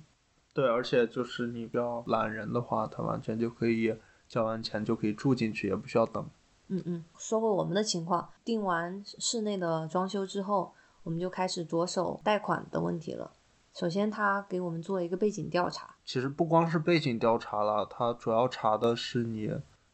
[0.54, 3.93] 对，而且就是你比较懒人的话，他完全就可以
[4.30, 6.25] 交完钱就可以住进去，也不需要等。
[6.67, 10.73] 嗯嗯，说回我们的情况，定完室内的装修之后，
[11.06, 13.32] 我们就开始着手贷款的问题了。
[13.74, 19.52] 首先，他给我们做一个背景调查，其实不光是背景调查了，他主要查的是你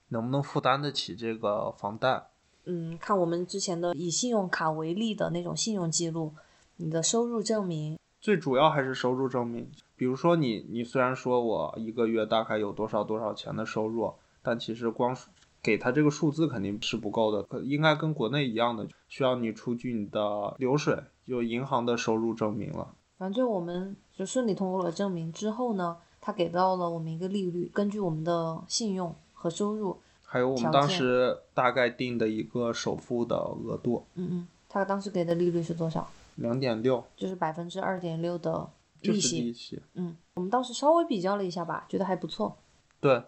[0.08, 2.28] 能不能负担得起这个房贷。
[2.66, 6.34] 嗯，看我们之前的以信用卡为例的那种信用记录，
[6.78, 9.70] 你的收入证明，最主要还是收入证明。
[9.98, 15.28] 比如说你，你虽然说我一个月大概有多少多少钱的收入，但其实光是
[15.64, 20.98] 给他这个数字肯定是不够的，可应该跟国内一样的，需要你出具你的流水，
[21.28, 22.96] 就银行的收入证明了。
[23.18, 36.10] 反正我们就顺利通过了证明之后呢，他给到了我们一个利率，根据我们的信用和收入，还有我们当时大概定的一个首付的额度，嗯嗯，他当时给的利率是多少？
[36.36, 38.68] 两点六，就是百分之二点六的
[39.02, 39.36] 就是。
[39.36, 39.80] 利息。
[39.94, 42.58] 嗯，我们当时稍微比较了一下吧，觉得还不错。
[43.00, 43.22] 对，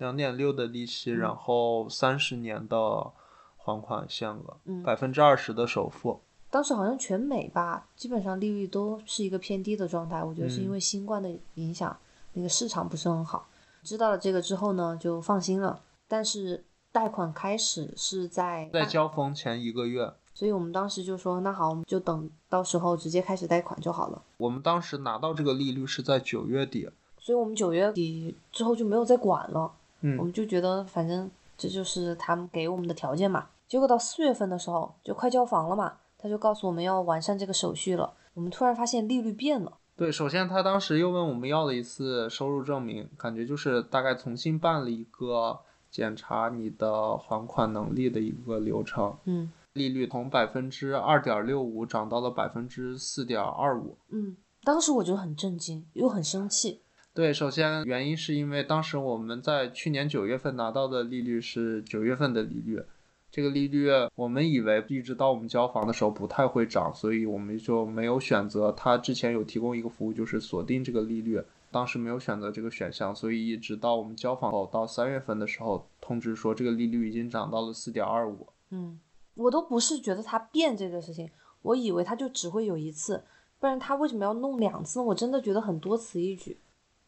[0.00, 3.12] 两点六的利息，嗯然后三十年的
[3.56, 6.20] 还款限额，嗯百分之二十的首付。
[6.50, 10.24] 当时好像全美吧，基本上利率都是一个偏低的状态。
[10.24, 11.96] 我觉得是因嗯为新冠的影响，
[12.32, 13.46] 那个市场不是很好。
[13.82, 15.80] 知道了这个之后呢，就放心了。
[16.08, 24.22] 但是贷款开始是在在交房前一个月，所以我们当时就说，那好，我们就等到时候直接开始贷款就好了。
[24.38, 26.88] 我们当时拿到这个利率是在九月底。
[27.22, 29.70] 所以我们九月底之后就没有再管了。
[30.02, 33.48] 我嗯，们就觉得反正这就是他们给我们的条件嘛。
[33.68, 38.14] 结果到四月份的时候，就快交房了嘛，他就告诉我们要完善这个手续了。
[38.34, 45.58] 我们突然发现利率变了，对，首先他当时又问我们要了一次收入证明，感觉就是大概重新办了一个
[45.90, 49.16] 检查你的还款能力的一个流程。
[49.24, 53.96] 嗯利率从百分之二点六五涨到了百分之四点二五。
[54.08, 56.80] 嗯，当时我就很震惊，又很生气。
[57.20, 62.82] 对，首先原因是因为当时我们在去年九月份拿到的利率是九月份的利率，
[63.30, 68.72] 这个利率我们以为一直到我们交房的时候不太会涨，所以我们就没有选择。
[68.72, 78.46] 它之前有提供一个服务，就是锁定这个利率，当时没有选择这个选项，所以一直到我们交房后到三月份的时候，通知说这个利率已经涨到了四点二五。
[78.70, 78.98] 嗯，
[79.34, 81.28] 我都不是觉得他变这个事情，
[81.60, 83.22] 我以为他就只会有一次，
[83.58, 84.98] 不然他为什么要弄两次？
[85.02, 86.56] 我真的觉得很多此一举。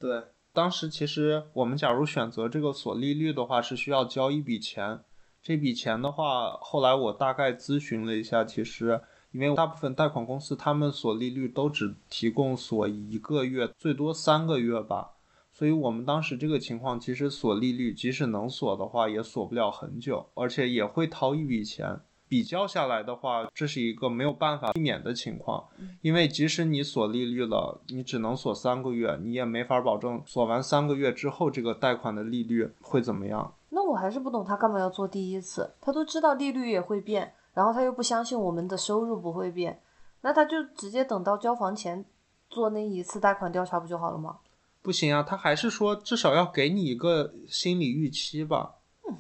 [0.03, 0.21] 对，
[0.53, 4.99] 当时其实我们假如选择这个锁利率的话，是需要交一笔钱。
[5.41, 15.13] 这笔钱的话，后来我大概咨询了一下，其实因为大部分贷款公司他们锁利率都只提供锁一个月，最多三个月吧。
[15.53, 22.01] 所以我们当时这个情况，其实锁利率即使能锁的话，也锁不了很久，而且也会掏一笔钱。
[22.33, 25.69] 比较下来的话，这是一个没有办法避免的情况，
[26.01, 33.55] 因为即使你锁利率了，你只能锁三个月，你也没法保证锁完三个月之后这个贷款的利率会怎么样。
[33.69, 39.83] 那我还是不懂他干嘛要做第一次，他都知道利率也会变，然后他又不相信我们的收入不会变，
[40.23, 42.03] 那他就直接等到交房前
[42.49, 44.39] 做那一次贷款调查不就好了吗？
[44.81, 48.77] 不行啊，他还是说至少要给你一个心理预期吧。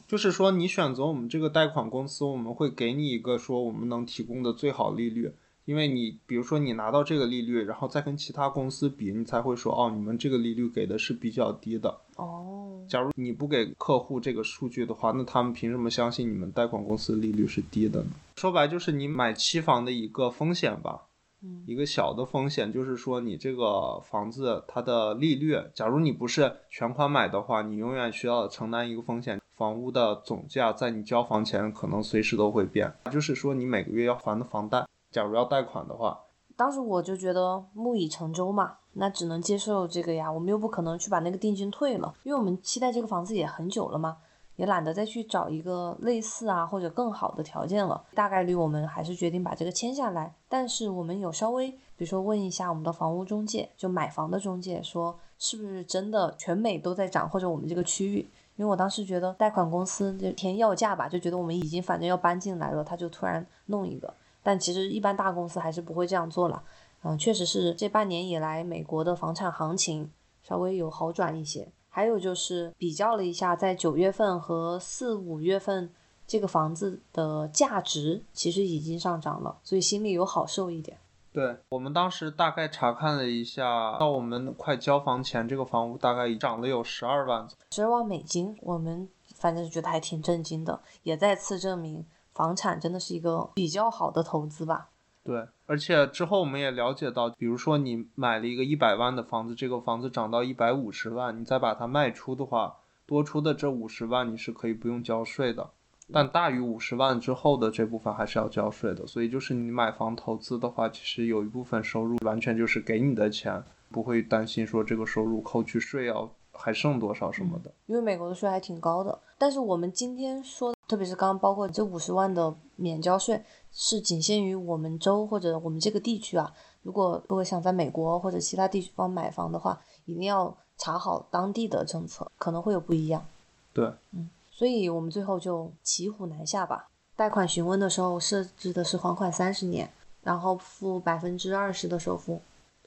[0.06, 5.32] 就是说，你选择我们这个贷款公司，我们会给你一个说我们能提供的最好利率，
[5.64, 12.00] 因为你比如说你拿到这个利率，然后再跟其他公司比，你才会说哦，你们这个利率给的是比较低的。
[12.16, 18.10] 哦，假如你不给客户这个数据的话，那他们凭什么相信你们贷款公司利率是低的呢？
[18.36, 21.06] 说白就是你买期房的一个风险吧。
[21.44, 32.92] 嗯一个小的风险就是说，你这个房子它的利率，假如你不是全款买的话，你永远需要承担一个风险，房屋的总价在你交房前可能随时都会变。
[33.12, 36.18] 就是说，你每个月要还的房贷，假如要贷款的话，
[36.56, 44.16] 当时我就觉得木已成舟嘛，那只能接受这个呀，我们又不可能去把那个定金退了，因为我们期待这个房子也很久了嘛，
[44.56, 48.02] 也懒得再去找一个类似啊或者更好的条件了。
[48.14, 58.28] 大概率我们还是决定把这个签下来，但是我们有稍微，比如说问一下我们的房屋中介，就买房的中介，说是不是真的全美都在涨，或者我们这个区域。
[58.62, 64.14] 因为我当时觉得贷款公司就填要价吧，就觉得我们已经反正要搬进来了，他就突然弄一个。
[64.40, 66.62] 但其实一般大公司还是不会这样做了。
[67.02, 70.08] 嗯，确实是这半年以来美国的房产行情
[70.44, 71.66] 稍微有好转一些。
[71.88, 75.90] 还有就是比较了一下，在九月份和四五月份
[76.24, 80.96] 这个房子的价值其实已经上涨了，所以心里有好受一点。
[81.32, 87.48] 对我们当时大概查看了一下，到我们快交房前，这个房屋大概涨了有十二万。
[87.70, 92.04] 十二万美金，我们反正觉得还挺震惊的，也再次证明
[92.34, 94.90] 房产真的是一个比较好的投资吧。
[95.24, 102.76] 对，而且之后我们也了解到，比如说你买了一个一百万的房子，这个房子涨到一百五十万，你再把它卖出的话，
[103.06, 105.70] 多出的这五十万你是可以不用交税的。
[106.10, 117.72] 但大于五十万之后的这部分还是要交税的，所以就是你买房投资的话，其实有一部分收入完全就是给你的钱，不会担心说这个收入扣去税要还剩多少什么的。
[117.86, 126.52] 因为美国的税还挺高的，但是我们今天说，特别是刚刚包括这五十万的免交税，是仅限于我们州或者我们这个地区啊。
[126.82, 133.24] 如果如果想在美国或者其他地方买房的话，一定要查好当地的政策，可能会有不一样。
[133.72, 134.28] 对，嗯。
[134.62, 136.88] 所以我们最后就骑虎难下吧。
[137.16, 139.92] 贷款询问的时候设置的是还款三十年，
[140.22, 142.40] 然后付百分之二十的首付。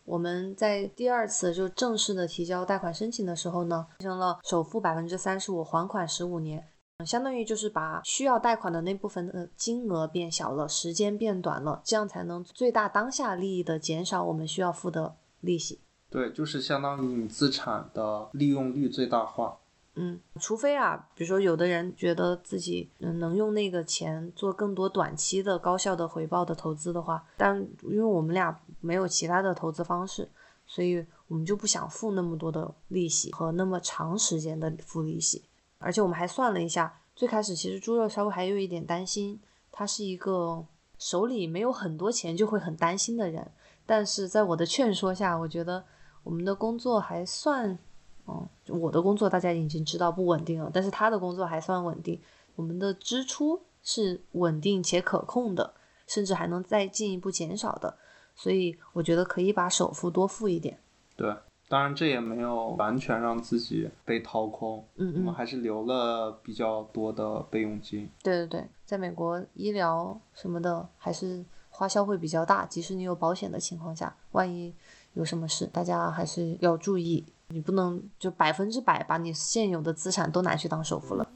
[0.05, 6.65] 我们在第二次就正式的提交贷款申请的时候呢，变成了首付百分之三十五，还款十五年，
[7.05, 15.81] 相当于就是把需要贷款的那部分的金额变小了，时间变短了，这样才能最大当下利益的减少我们需要付的利息。
[16.09, 19.57] 对，就是相当于你资产的利用率最大化。
[19.97, 30.29] 嗯，除非啊，比如说有的人觉得自己嗯能用那个钱做更多短期的高效的回报的投资的话，但因为我们俩没有其他的投资方式，
[30.67, 35.45] 所以我们就不想付那么多的利息和那么长时间的付利息。
[35.77, 39.39] 而且我们还算了一下，最开始其实猪肉稍微还有一点担心，
[39.71, 40.65] 他是一个
[40.99, 43.49] 手里没有很多钱就会很担心的人，
[43.85, 45.85] 但是在我的劝说下，我觉得
[46.23, 47.79] 我们的工作还算。
[48.25, 52.19] 哦，我的工作大家已经知道不稳定了，但是他的工作还算稳定。
[52.55, 55.73] 我们的支出是稳定且可控的，
[56.07, 57.97] 甚至还能再进一步减少的，
[58.35, 60.79] 所以我觉得可以把首付多付一点。
[61.15, 61.35] 对，
[61.67, 68.09] 当然这也没有完全让自己被掏空，嗯嗯，我们还是留了比较多的备用金。
[68.23, 74.73] 对对对，在美国医疗什么的还是花销会比较大，即使你有保险的情况下，万一
[75.13, 77.25] 有什么事，大家还是要注意。
[77.49, 81.27] 你不能就百分之百把你现有的资产都拿去当首付了。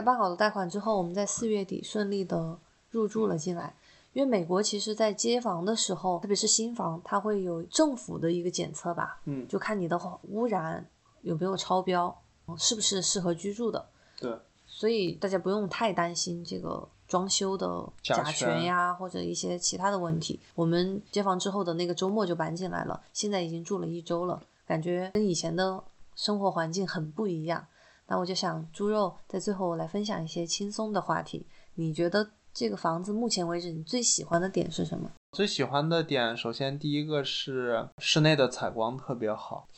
[0.00, 3.74] 在办好了贷款之后，我们在四月底顺利的入住了进来。
[4.14, 10.84] 因为美国其实，在接房的时候，特别是新房，它会有政府的一个检测吧，嗯，就看你的污染
[11.20, 12.18] 有没有超标，
[12.56, 13.86] 是不是适合居住的。
[14.18, 14.34] 对，
[14.64, 20.40] 所以大家不用太担心这个装修的甲醛呀，或者一些其他的问题。
[20.54, 25.84] 我们接房之后的那个周末就搬进来了，现在已经住了一周了，感觉跟以前的
[26.16, 27.66] 生活环境很不一样。
[28.10, 31.46] 那我就想，猪肉在最后来分享一些轻松的话题。
[31.76, 35.08] 你觉得这个房子目前为止你最喜欢的点是什么？
[35.30, 39.68] 最喜欢的点，首先第一个是室内的采光特别好，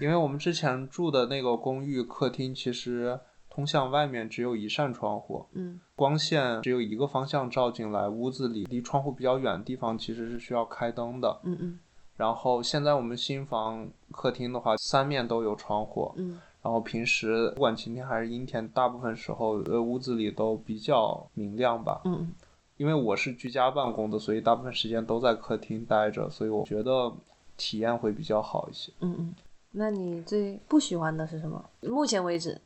[0.00, 3.20] 因为我们之前住的那个公寓客厅其实
[3.50, 11.40] 通向外面只有一扇窗户，嗯光线只有一个方向照进来，屋子里离窗户比较远的地方其实是需要开灯的。
[11.44, 11.78] 嗯嗯
[12.16, 22.00] 然后现在我们新房客厅的话，三面都有窗户，嗯然后平时不管晴天还是阴天，大部分时候呃屋子里都比较明亮吧。
[22.04, 22.32] 嗯嗯
[22.78, 27.12] 因为我是居家办公的，所以大部分时间都在客厅待着，所以我觉得
[27.56, 28.90] 体验会比较好一些。
[29.00, 29.34] 嗯嗯。
[29.70, 31.64] 那你最不喜欢的是什么？
[31.82, 32.60] 目前为止，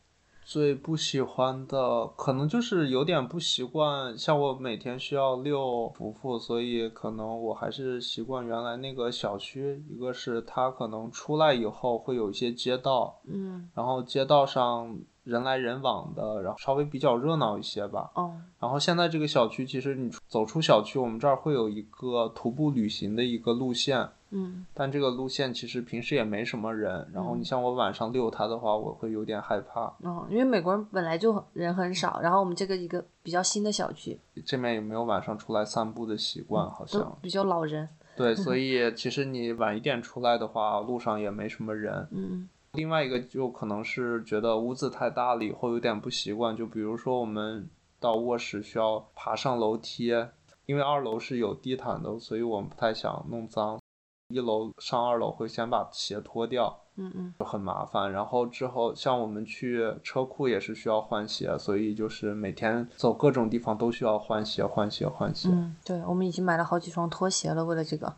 [0.47, 9.82] 最不喜欢的可能就是有点不习惯，像我每天需要遛福福，所以可能我还是习惯原来那个小区。
[9.90, 18.12] 一个是它可能出来以后会有一些街道，嗯，然后街道上人来人往的，然后稍微比较热闹一些吧。
[18.14, 27.09] 哦，然后现在这个小区，其实你走出小区，我们这儿会有一个徒步旅行的一个路线，嗯但这个路线其实平时也没什么人。
[27.12, 29.95] 然后你像我晚上遛它的话，我会有点害怕。
[30.03, 37.18] 嗯，因为美国人本来就人很少，然后我们这个一个比较新的小区，这边也没有晚上出来散步的习惯，好都像。
[37.22, 37.89] 比较老人。
[38.16, 42.09] 对，所以其实你晚一点出来的话，路上也没什么人。
[42.11, 47.66] 嗯另外一个就可能是觉得屋子太大了以后有点不习惯，就比如说我们
[47.99, 50.12] 到卧室需要爬上楼梯，
[50.66, 53.79] 因为二楼是有地毯的，所以我们不太想弄脏。
[54.29, 58.11] 一楼上二楼会先把鞋脱掉，嗯嗯就很麻烦。
[58.11, 65.49] 然后之后像我们去车库也是需要换鞋，所以就是每天走各种地方都需要换鞋、换鞋、换鞋。
[65.53, 68.12] 嗯，对，我们已经买了好几双拖鞋了，为了这个。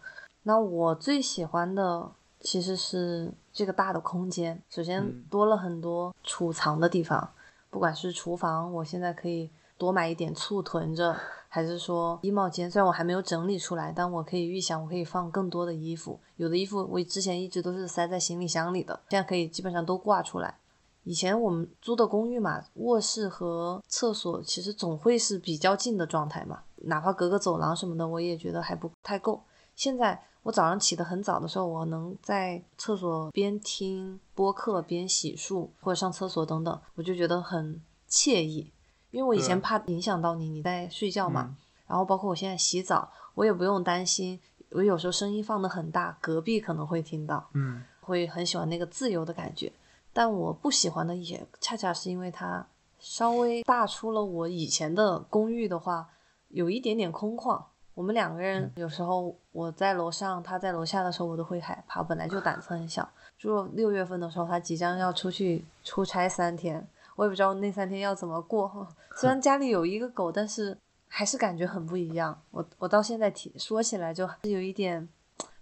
[0.45, 7.31] 那我最喜欢的其实是这个大的空间，首先嗯多了很多储藏的地方，
[7.69, 11.15] 不管是厨房，我现在可以多买一点醋囤着，
[11.49, 16.21] 还是说衣帽间，虽然我还没有整理出来，但我可以预想我可以放更多的衣服。
[16.37, 20.59] 有的衣服我之前一直都是塞在行李箱里的，现在可以基本上都挂出来。
[21.05, 29.43] 以前我们租的公寓嘛，卧室和厕所其实总会是比较近的状态嘛，哪怕隔个走廊什么的，我也觉得还不太够。
[29.75, 37.81] 现在我早上起得很早的时候，我能在厕所边听播客边洗漱或者上厕所等等，我就觉得很
[38.11, 38.71] 惬意。
[39.11, 41.57] 因为我以前怕影响到你，你在睡觉嘛，嗯
[41.87, 44.39] 然后包括我现在洗澡，我也不用担心，
[44.71, 47.49] 我有时候声音放的很大，隔壁可能会听到。
[47.55, 49.71] 嗯会很喜欢那个自由的感觉。
[50.15, 52.67] 但我不喜欢的也恰恰是因为它
[52.99, 56.09] 稍微大出了我以前的公寓的话，
[56.49, 57.63] 有一点点空旷。
[57.95, 62.03] 我们两个人有时候我在楼上，他在楼下的时候，我都会害怕。
[62.03, 63.07] 本来就胆子很小，
[63.41, 66.87] 如果六月份的时候他即将要出去出差三天，
[67.19, 68.87] 我也不知道那三天要怎么过。
[69.17, 72.41] 虽然家里有一个狗，但是还是感觉很不一样。
[72.53, 75.09] 我我到现在提说起来就还是有一点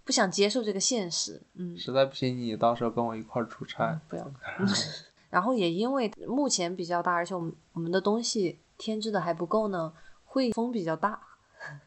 [0.05, 1.41] 不想接受这个现实。
[1.55, 3.99] 嗯，实在不行，你到时候跟我一块儿出差。
[4.07, 4.31] 不要。
[5.31, 9.91] 然后也因为目前比较大，而且我们我们的东西添置的还不够呢，
[10.25, 11.19] 会风比较大，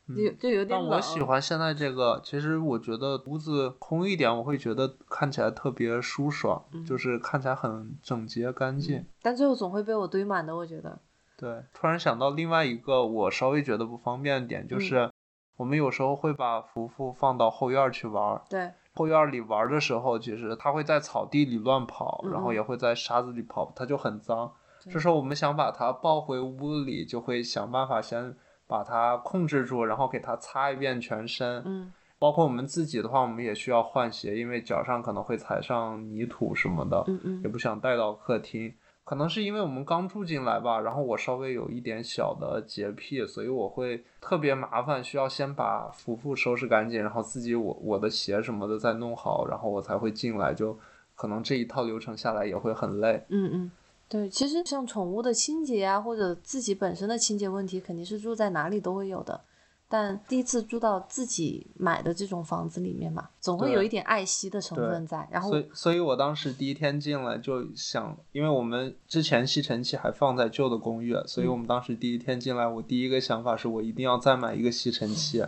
[0.09, 0.89] 就就有点冷。
[0.89, 9.05] 但我喜欢现在这个，其实我觉得屋子空一点，我会觉得看起来特别舒爽，嗯就是看起来很整洁干净。
[9.23, 10.99] 但最后总会被我堆满的，我觉得。
[11.37, 15.11] 对，突然想到另外一个我稍微觉得不方便的点，嗯就是
[15.57, 18.43] 我们有时候会把福福放到后院儿去玩儿。
[18.49, 24.53] 对，后院儿里玩儿的时候，其实它会在草地里乱跑，嗯然后嗯也会在沙子里跑，它就很脏。
[24.91, 28.35] 这时候我们想把它抱回屋里，就会想办法先
[28.71, 31.63] 把它控制住，然后给它擦一遍全身。
[31.67, 38.75] 嗯包括我们自己的话，我们也需要换鞋，因为脚上可能会踩上泥土什么的，嗯嗯也不想带到客厅。
[39.05, 50.53] 可能是因为我们刚住进来吧，然后我稍微有一点小的洁癖，所以我会特别麻烦，需要先把福福收拾干净，然后自己我我的鞋什么的再弄好，然后我才会进来。
[50.53, 50.79] 就
[51.17, 53.25] 可能这一套流程下来也会很累。
[53.31, 53.71] 嗯嗯，
[54.11, 59.41] 对，其实像宠物的清洁啊，或者自己本身的清洁问题，肯定是住在哪里都会有的。
[59.89, 65.29] 但第一次住到自己买的这种房子里面嘛，总会有一点爱惜的成分在。
[65.33, 75.45] 然后所以，所以我当时第一天进来就想，因为我们之前吸尘器还放在旧的公寓，所以我们当时第一天进来，我第一个想法是我一定要再买一个吸尘器，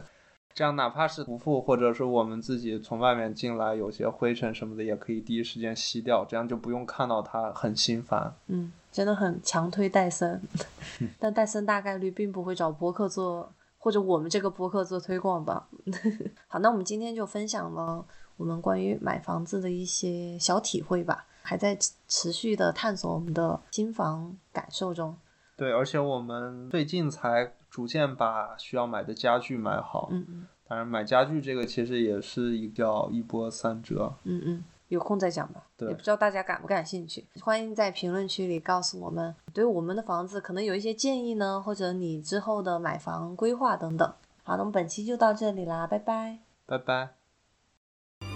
[0.54, 8.34] 这样哪怕是不付或者是我们自己从外面进来有些灰尘什么的，也可以第一时间吸掉，这样就不用看到它很心烦。
[8.48, 10.40] 嗯，真的很强推戴森，
[11.18, 15.68] 但戴森大概率并不会找博客做，或者我们这个博客做推广吧。
[16.48, 18.04] 好，那我们今天就分享了
[18.36, 25.16] 我们关于买房子的一些小体会吧，还在持持续的探索我们的新房感受中。
[25.56, 30.08] 对，而且我们最近才逐渐把需要买的家具买好。
[30.12, 34.14] 嗯嗯当然，买家具这个其实也是一叫一波三折。
[34.24, 35.64] 嗯嗯，有空再讲吧。
[35.76, 44.06] 对也不知道大家感不感兴趣，欢迎在评论区里告诉我们，对我们的房子可能有一些建议呢，或者你之后的买房规划等等。
[44.42, 46.38] 好，那我们本期就到这里啦，拜拜。
[46.66, 47.08] 拜拜。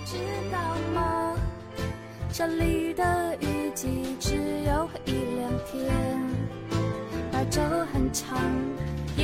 [0.06, 0.16] 知
[0.50, 0.58] 道
[0.94, 1.36] 吗？
[2.32, 4.34] 这里的雨季只
[4.64, 5.94] 有一两天，
[7.32, 8.38] 白昼很长，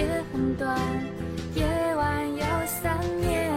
[0.02, 0.76] 夜很短，
[1.54, 3.52] 夜晚有三年。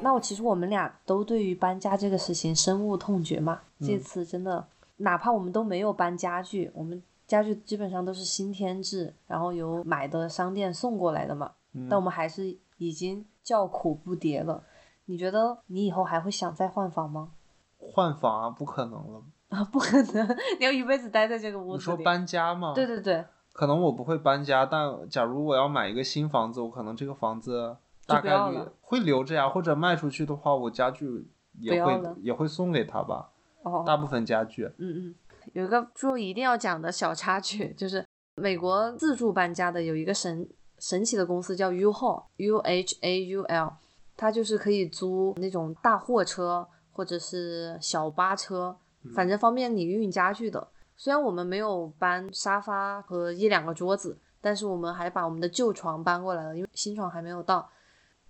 [0.00, 4.66] 那我其实我们俩都对于搬家这个事情深恶痛绝嘛，这次真的
[4.96, 14.62] 哪怕我们都没有搬家具，我们家具基本上都是新添置，然后由买的商店送过来的嘛，嗯但我们还是已经叫苦不迭了。
[15.04, 17.32] 你觉得你以后还会想再换房吗？
[17.76, 19.22] 换房啊，不可能了。
[19.50, 20.26] 啊，不可能！
[20.60, 21.74] 你要一辈子待在这个屋子里。
[21.76, 22.72] 你说搬家吗？
[22.72, 27.76] 对对对，可能我不会搬家，但假如我要买一个新房子，我可能这个房子
[28.06, 31.28] 大概率会留着呀，或者卖出去的话，我家具
[31.58, 33.30] 也会也会送给他吧。
[33.62, 35.14] 哦，大部分家具，嗯嗯，
[35.52, 38.02] 有一个猪肉一定要讲的小插曲，就是
[38.36, 40.48] 美国自助搬家的有一个神
[40.78, 43.72] 神奇的公司叫 U-Haul，U H A U L，
[44.16, 48.74] 它就是可以租那种大货车或者是小巴车，
[49.14, 50.68] 反正方便你运家具的。
[51.02, 57.66] 虽然我们没有搬沙发和一两个桌子，但是我们还把我们的旧床搬过来了，因为新床还没有到。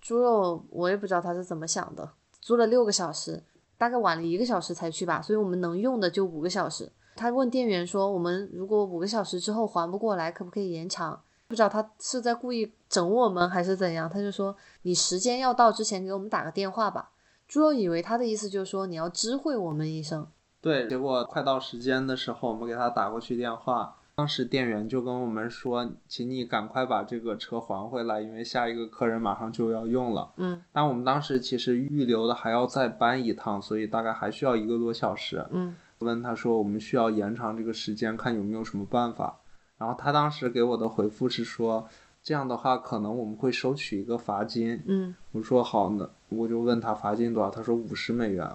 [0.01, 2.09] 猪肉我也不知道他是怎么想的，
[2.41, 3.43] 租了六个小时，
[3.77, 6.89] 大概晚了一个小时才去吧，所以我们能用的就五个小时。
[7.17, 17.11] 他问店员说：“我们如果五个小时之后还不过来，可不可以延长？”不知道他是在故意整我们还是怎样，他就说：“你时间要到之前给我们打个电话吧。”
[17.49, 20.29] 猪肉以为他的意思就是说你要知会我们一声，
[20.63, 30.31] 对，结果快到时间的时候，我们给他打过去电话，当时店员就跟我们说，请你赶快把这个车还回来，因为下一个客人马上就要用了。
[30.37, 35.47] 嗯但我们当时其实预留的还要再搬一趟，所以大概还需要一个多小时。
[35.51, 39.39] 嗯问他说我们需要延长这个时间，看有没有什么办法。
[39.79, 41.87] 然后他当时给我的回复是说，
[42.23, 44.83] 这样的话可能我们会收取一个罚金。
[44.87, 48.47] 嗯我说好呢，我就问他罚金多少，他说五十美元。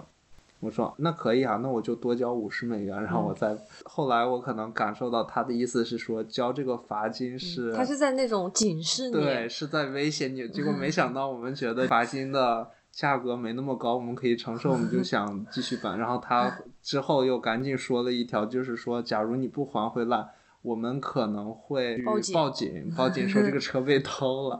[0.66, 3.56] 我说那可以啊，那我就多交五十美元，然后我再。
[3.84, 10.48] 后来我可能感受到他的意思是说，交这个罚金是，他是在那种警示你，对，是在威胁你。
[10.50, 16.00] 结果没想到我们觉得罚金的价格没那么高，我们可以承受，我们就 想继续办。
[16.00, 20.26] 然后他之后又赶紧说了一条，就是说，假如你不还回来。
[20.66, 24.60] 我们可能会报警报警，报警说这个 车被偷了。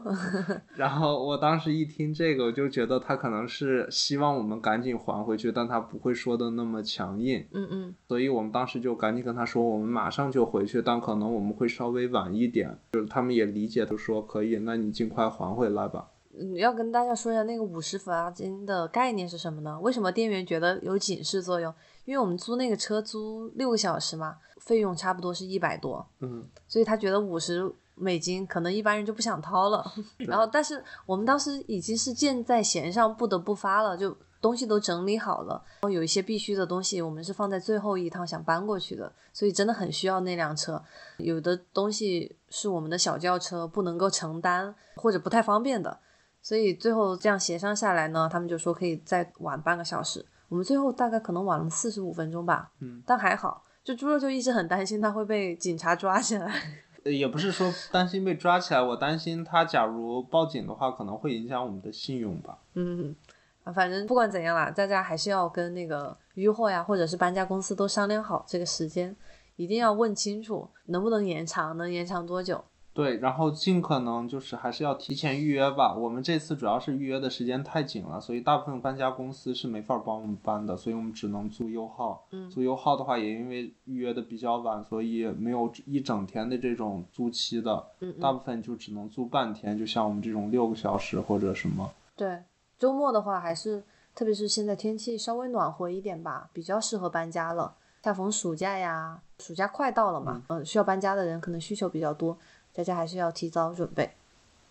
[0.76, 7.44] 然后我当时一听这个，我就觉得他可能是希望我们赶紧还回去，但他不会说的那么强硬。
[7.50, 12.78] 嗯嗯所以我们当时就赶紧跟他说，我们马上就回去，但可能我们会稍微晚一点。
[12.92, 16.10] 就是他们也理解，就说可以，那你尽快还回来吧。
[16.38, 19.80] 嗯，要跟大家说一下那个五十罚金的概念是什么呢？
[19.80, 21.74] 为什么店员觉得有警示作用？
[22.04, 24.36] 因为我们租那个车租六个小时嘛，
[24.66, 29.90] 费用差不多是一百多，嗯，所以他觉得五十美金可能一般人就不想掏了。
[30.28, 35.62] 然后，但是我们当时已经是箭在弦上，不得不发了，就东西都整理好了。
[35.76, 40.82] 然后有一些必须的东西，我们是放在最后一趟想搬过去的，所以真的很需要那辆车。
[41.18, 45.96] 有的东西是我们的小轿车不能够承担或者不太方便的，
[46.42, 50.26] 所以最后这样协商下来呢，他们就说可以再晚半个小时。
[50.48, 53.62] 我们最后大概可能晚了四十五分钟吧，嗯，但还好。
[53.86, 56.52] 就猪肉就一直很担心他会被警察抓起来。
[57.04, 62.58] 呃也不是说担心被抓起来，我担心他假如报警的话，可能会影响我们的信用吧。
[62.74, 63.14] 嗯，
[63.62, 69.14] 啊反正不管怎样啦，大家还是要跟那个渔货呀，或者是搬家公司都商量好这个时间，
[69.54, 72.64] 一定要问清楚能不能延长，能延长多久。
[72.96, 75.94] 对，然后尽可能就是还是要提前预约吧。
[75.94, 82.26] 我们这次主要是预约的时间太紧了，所以大部分搬家公司是没法帮我们搬的，所以我们只能租优号。
[82.30, 91.92] 嗯租优号的话，也因为预约的比较晚，所以没有一整天的这种租期的，嗯嗯，大部分就只能租半天，就像我们这种六个小时或者什么。
[92.16, 92.42] 对，
[92.78, 93.84] 周末的话还是，
[94.14, 97.74] 特别是现在天气稍微暖和一点吧，比较适合搬家了。
[98.02, 102.38] 恰逢暑假呀，暑假快到了嘛，嗯、需要搬家的人可能需求比较多，
[102.76, 104.14] 大家还是要提早准备。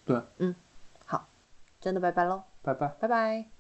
[0.06, 0.54] 对，嗯，
[1.08, 1.28] 好，
[1.82, 2.88] 真的拜拜喽，拜拜。
[3.00, 3.55] 拜拜。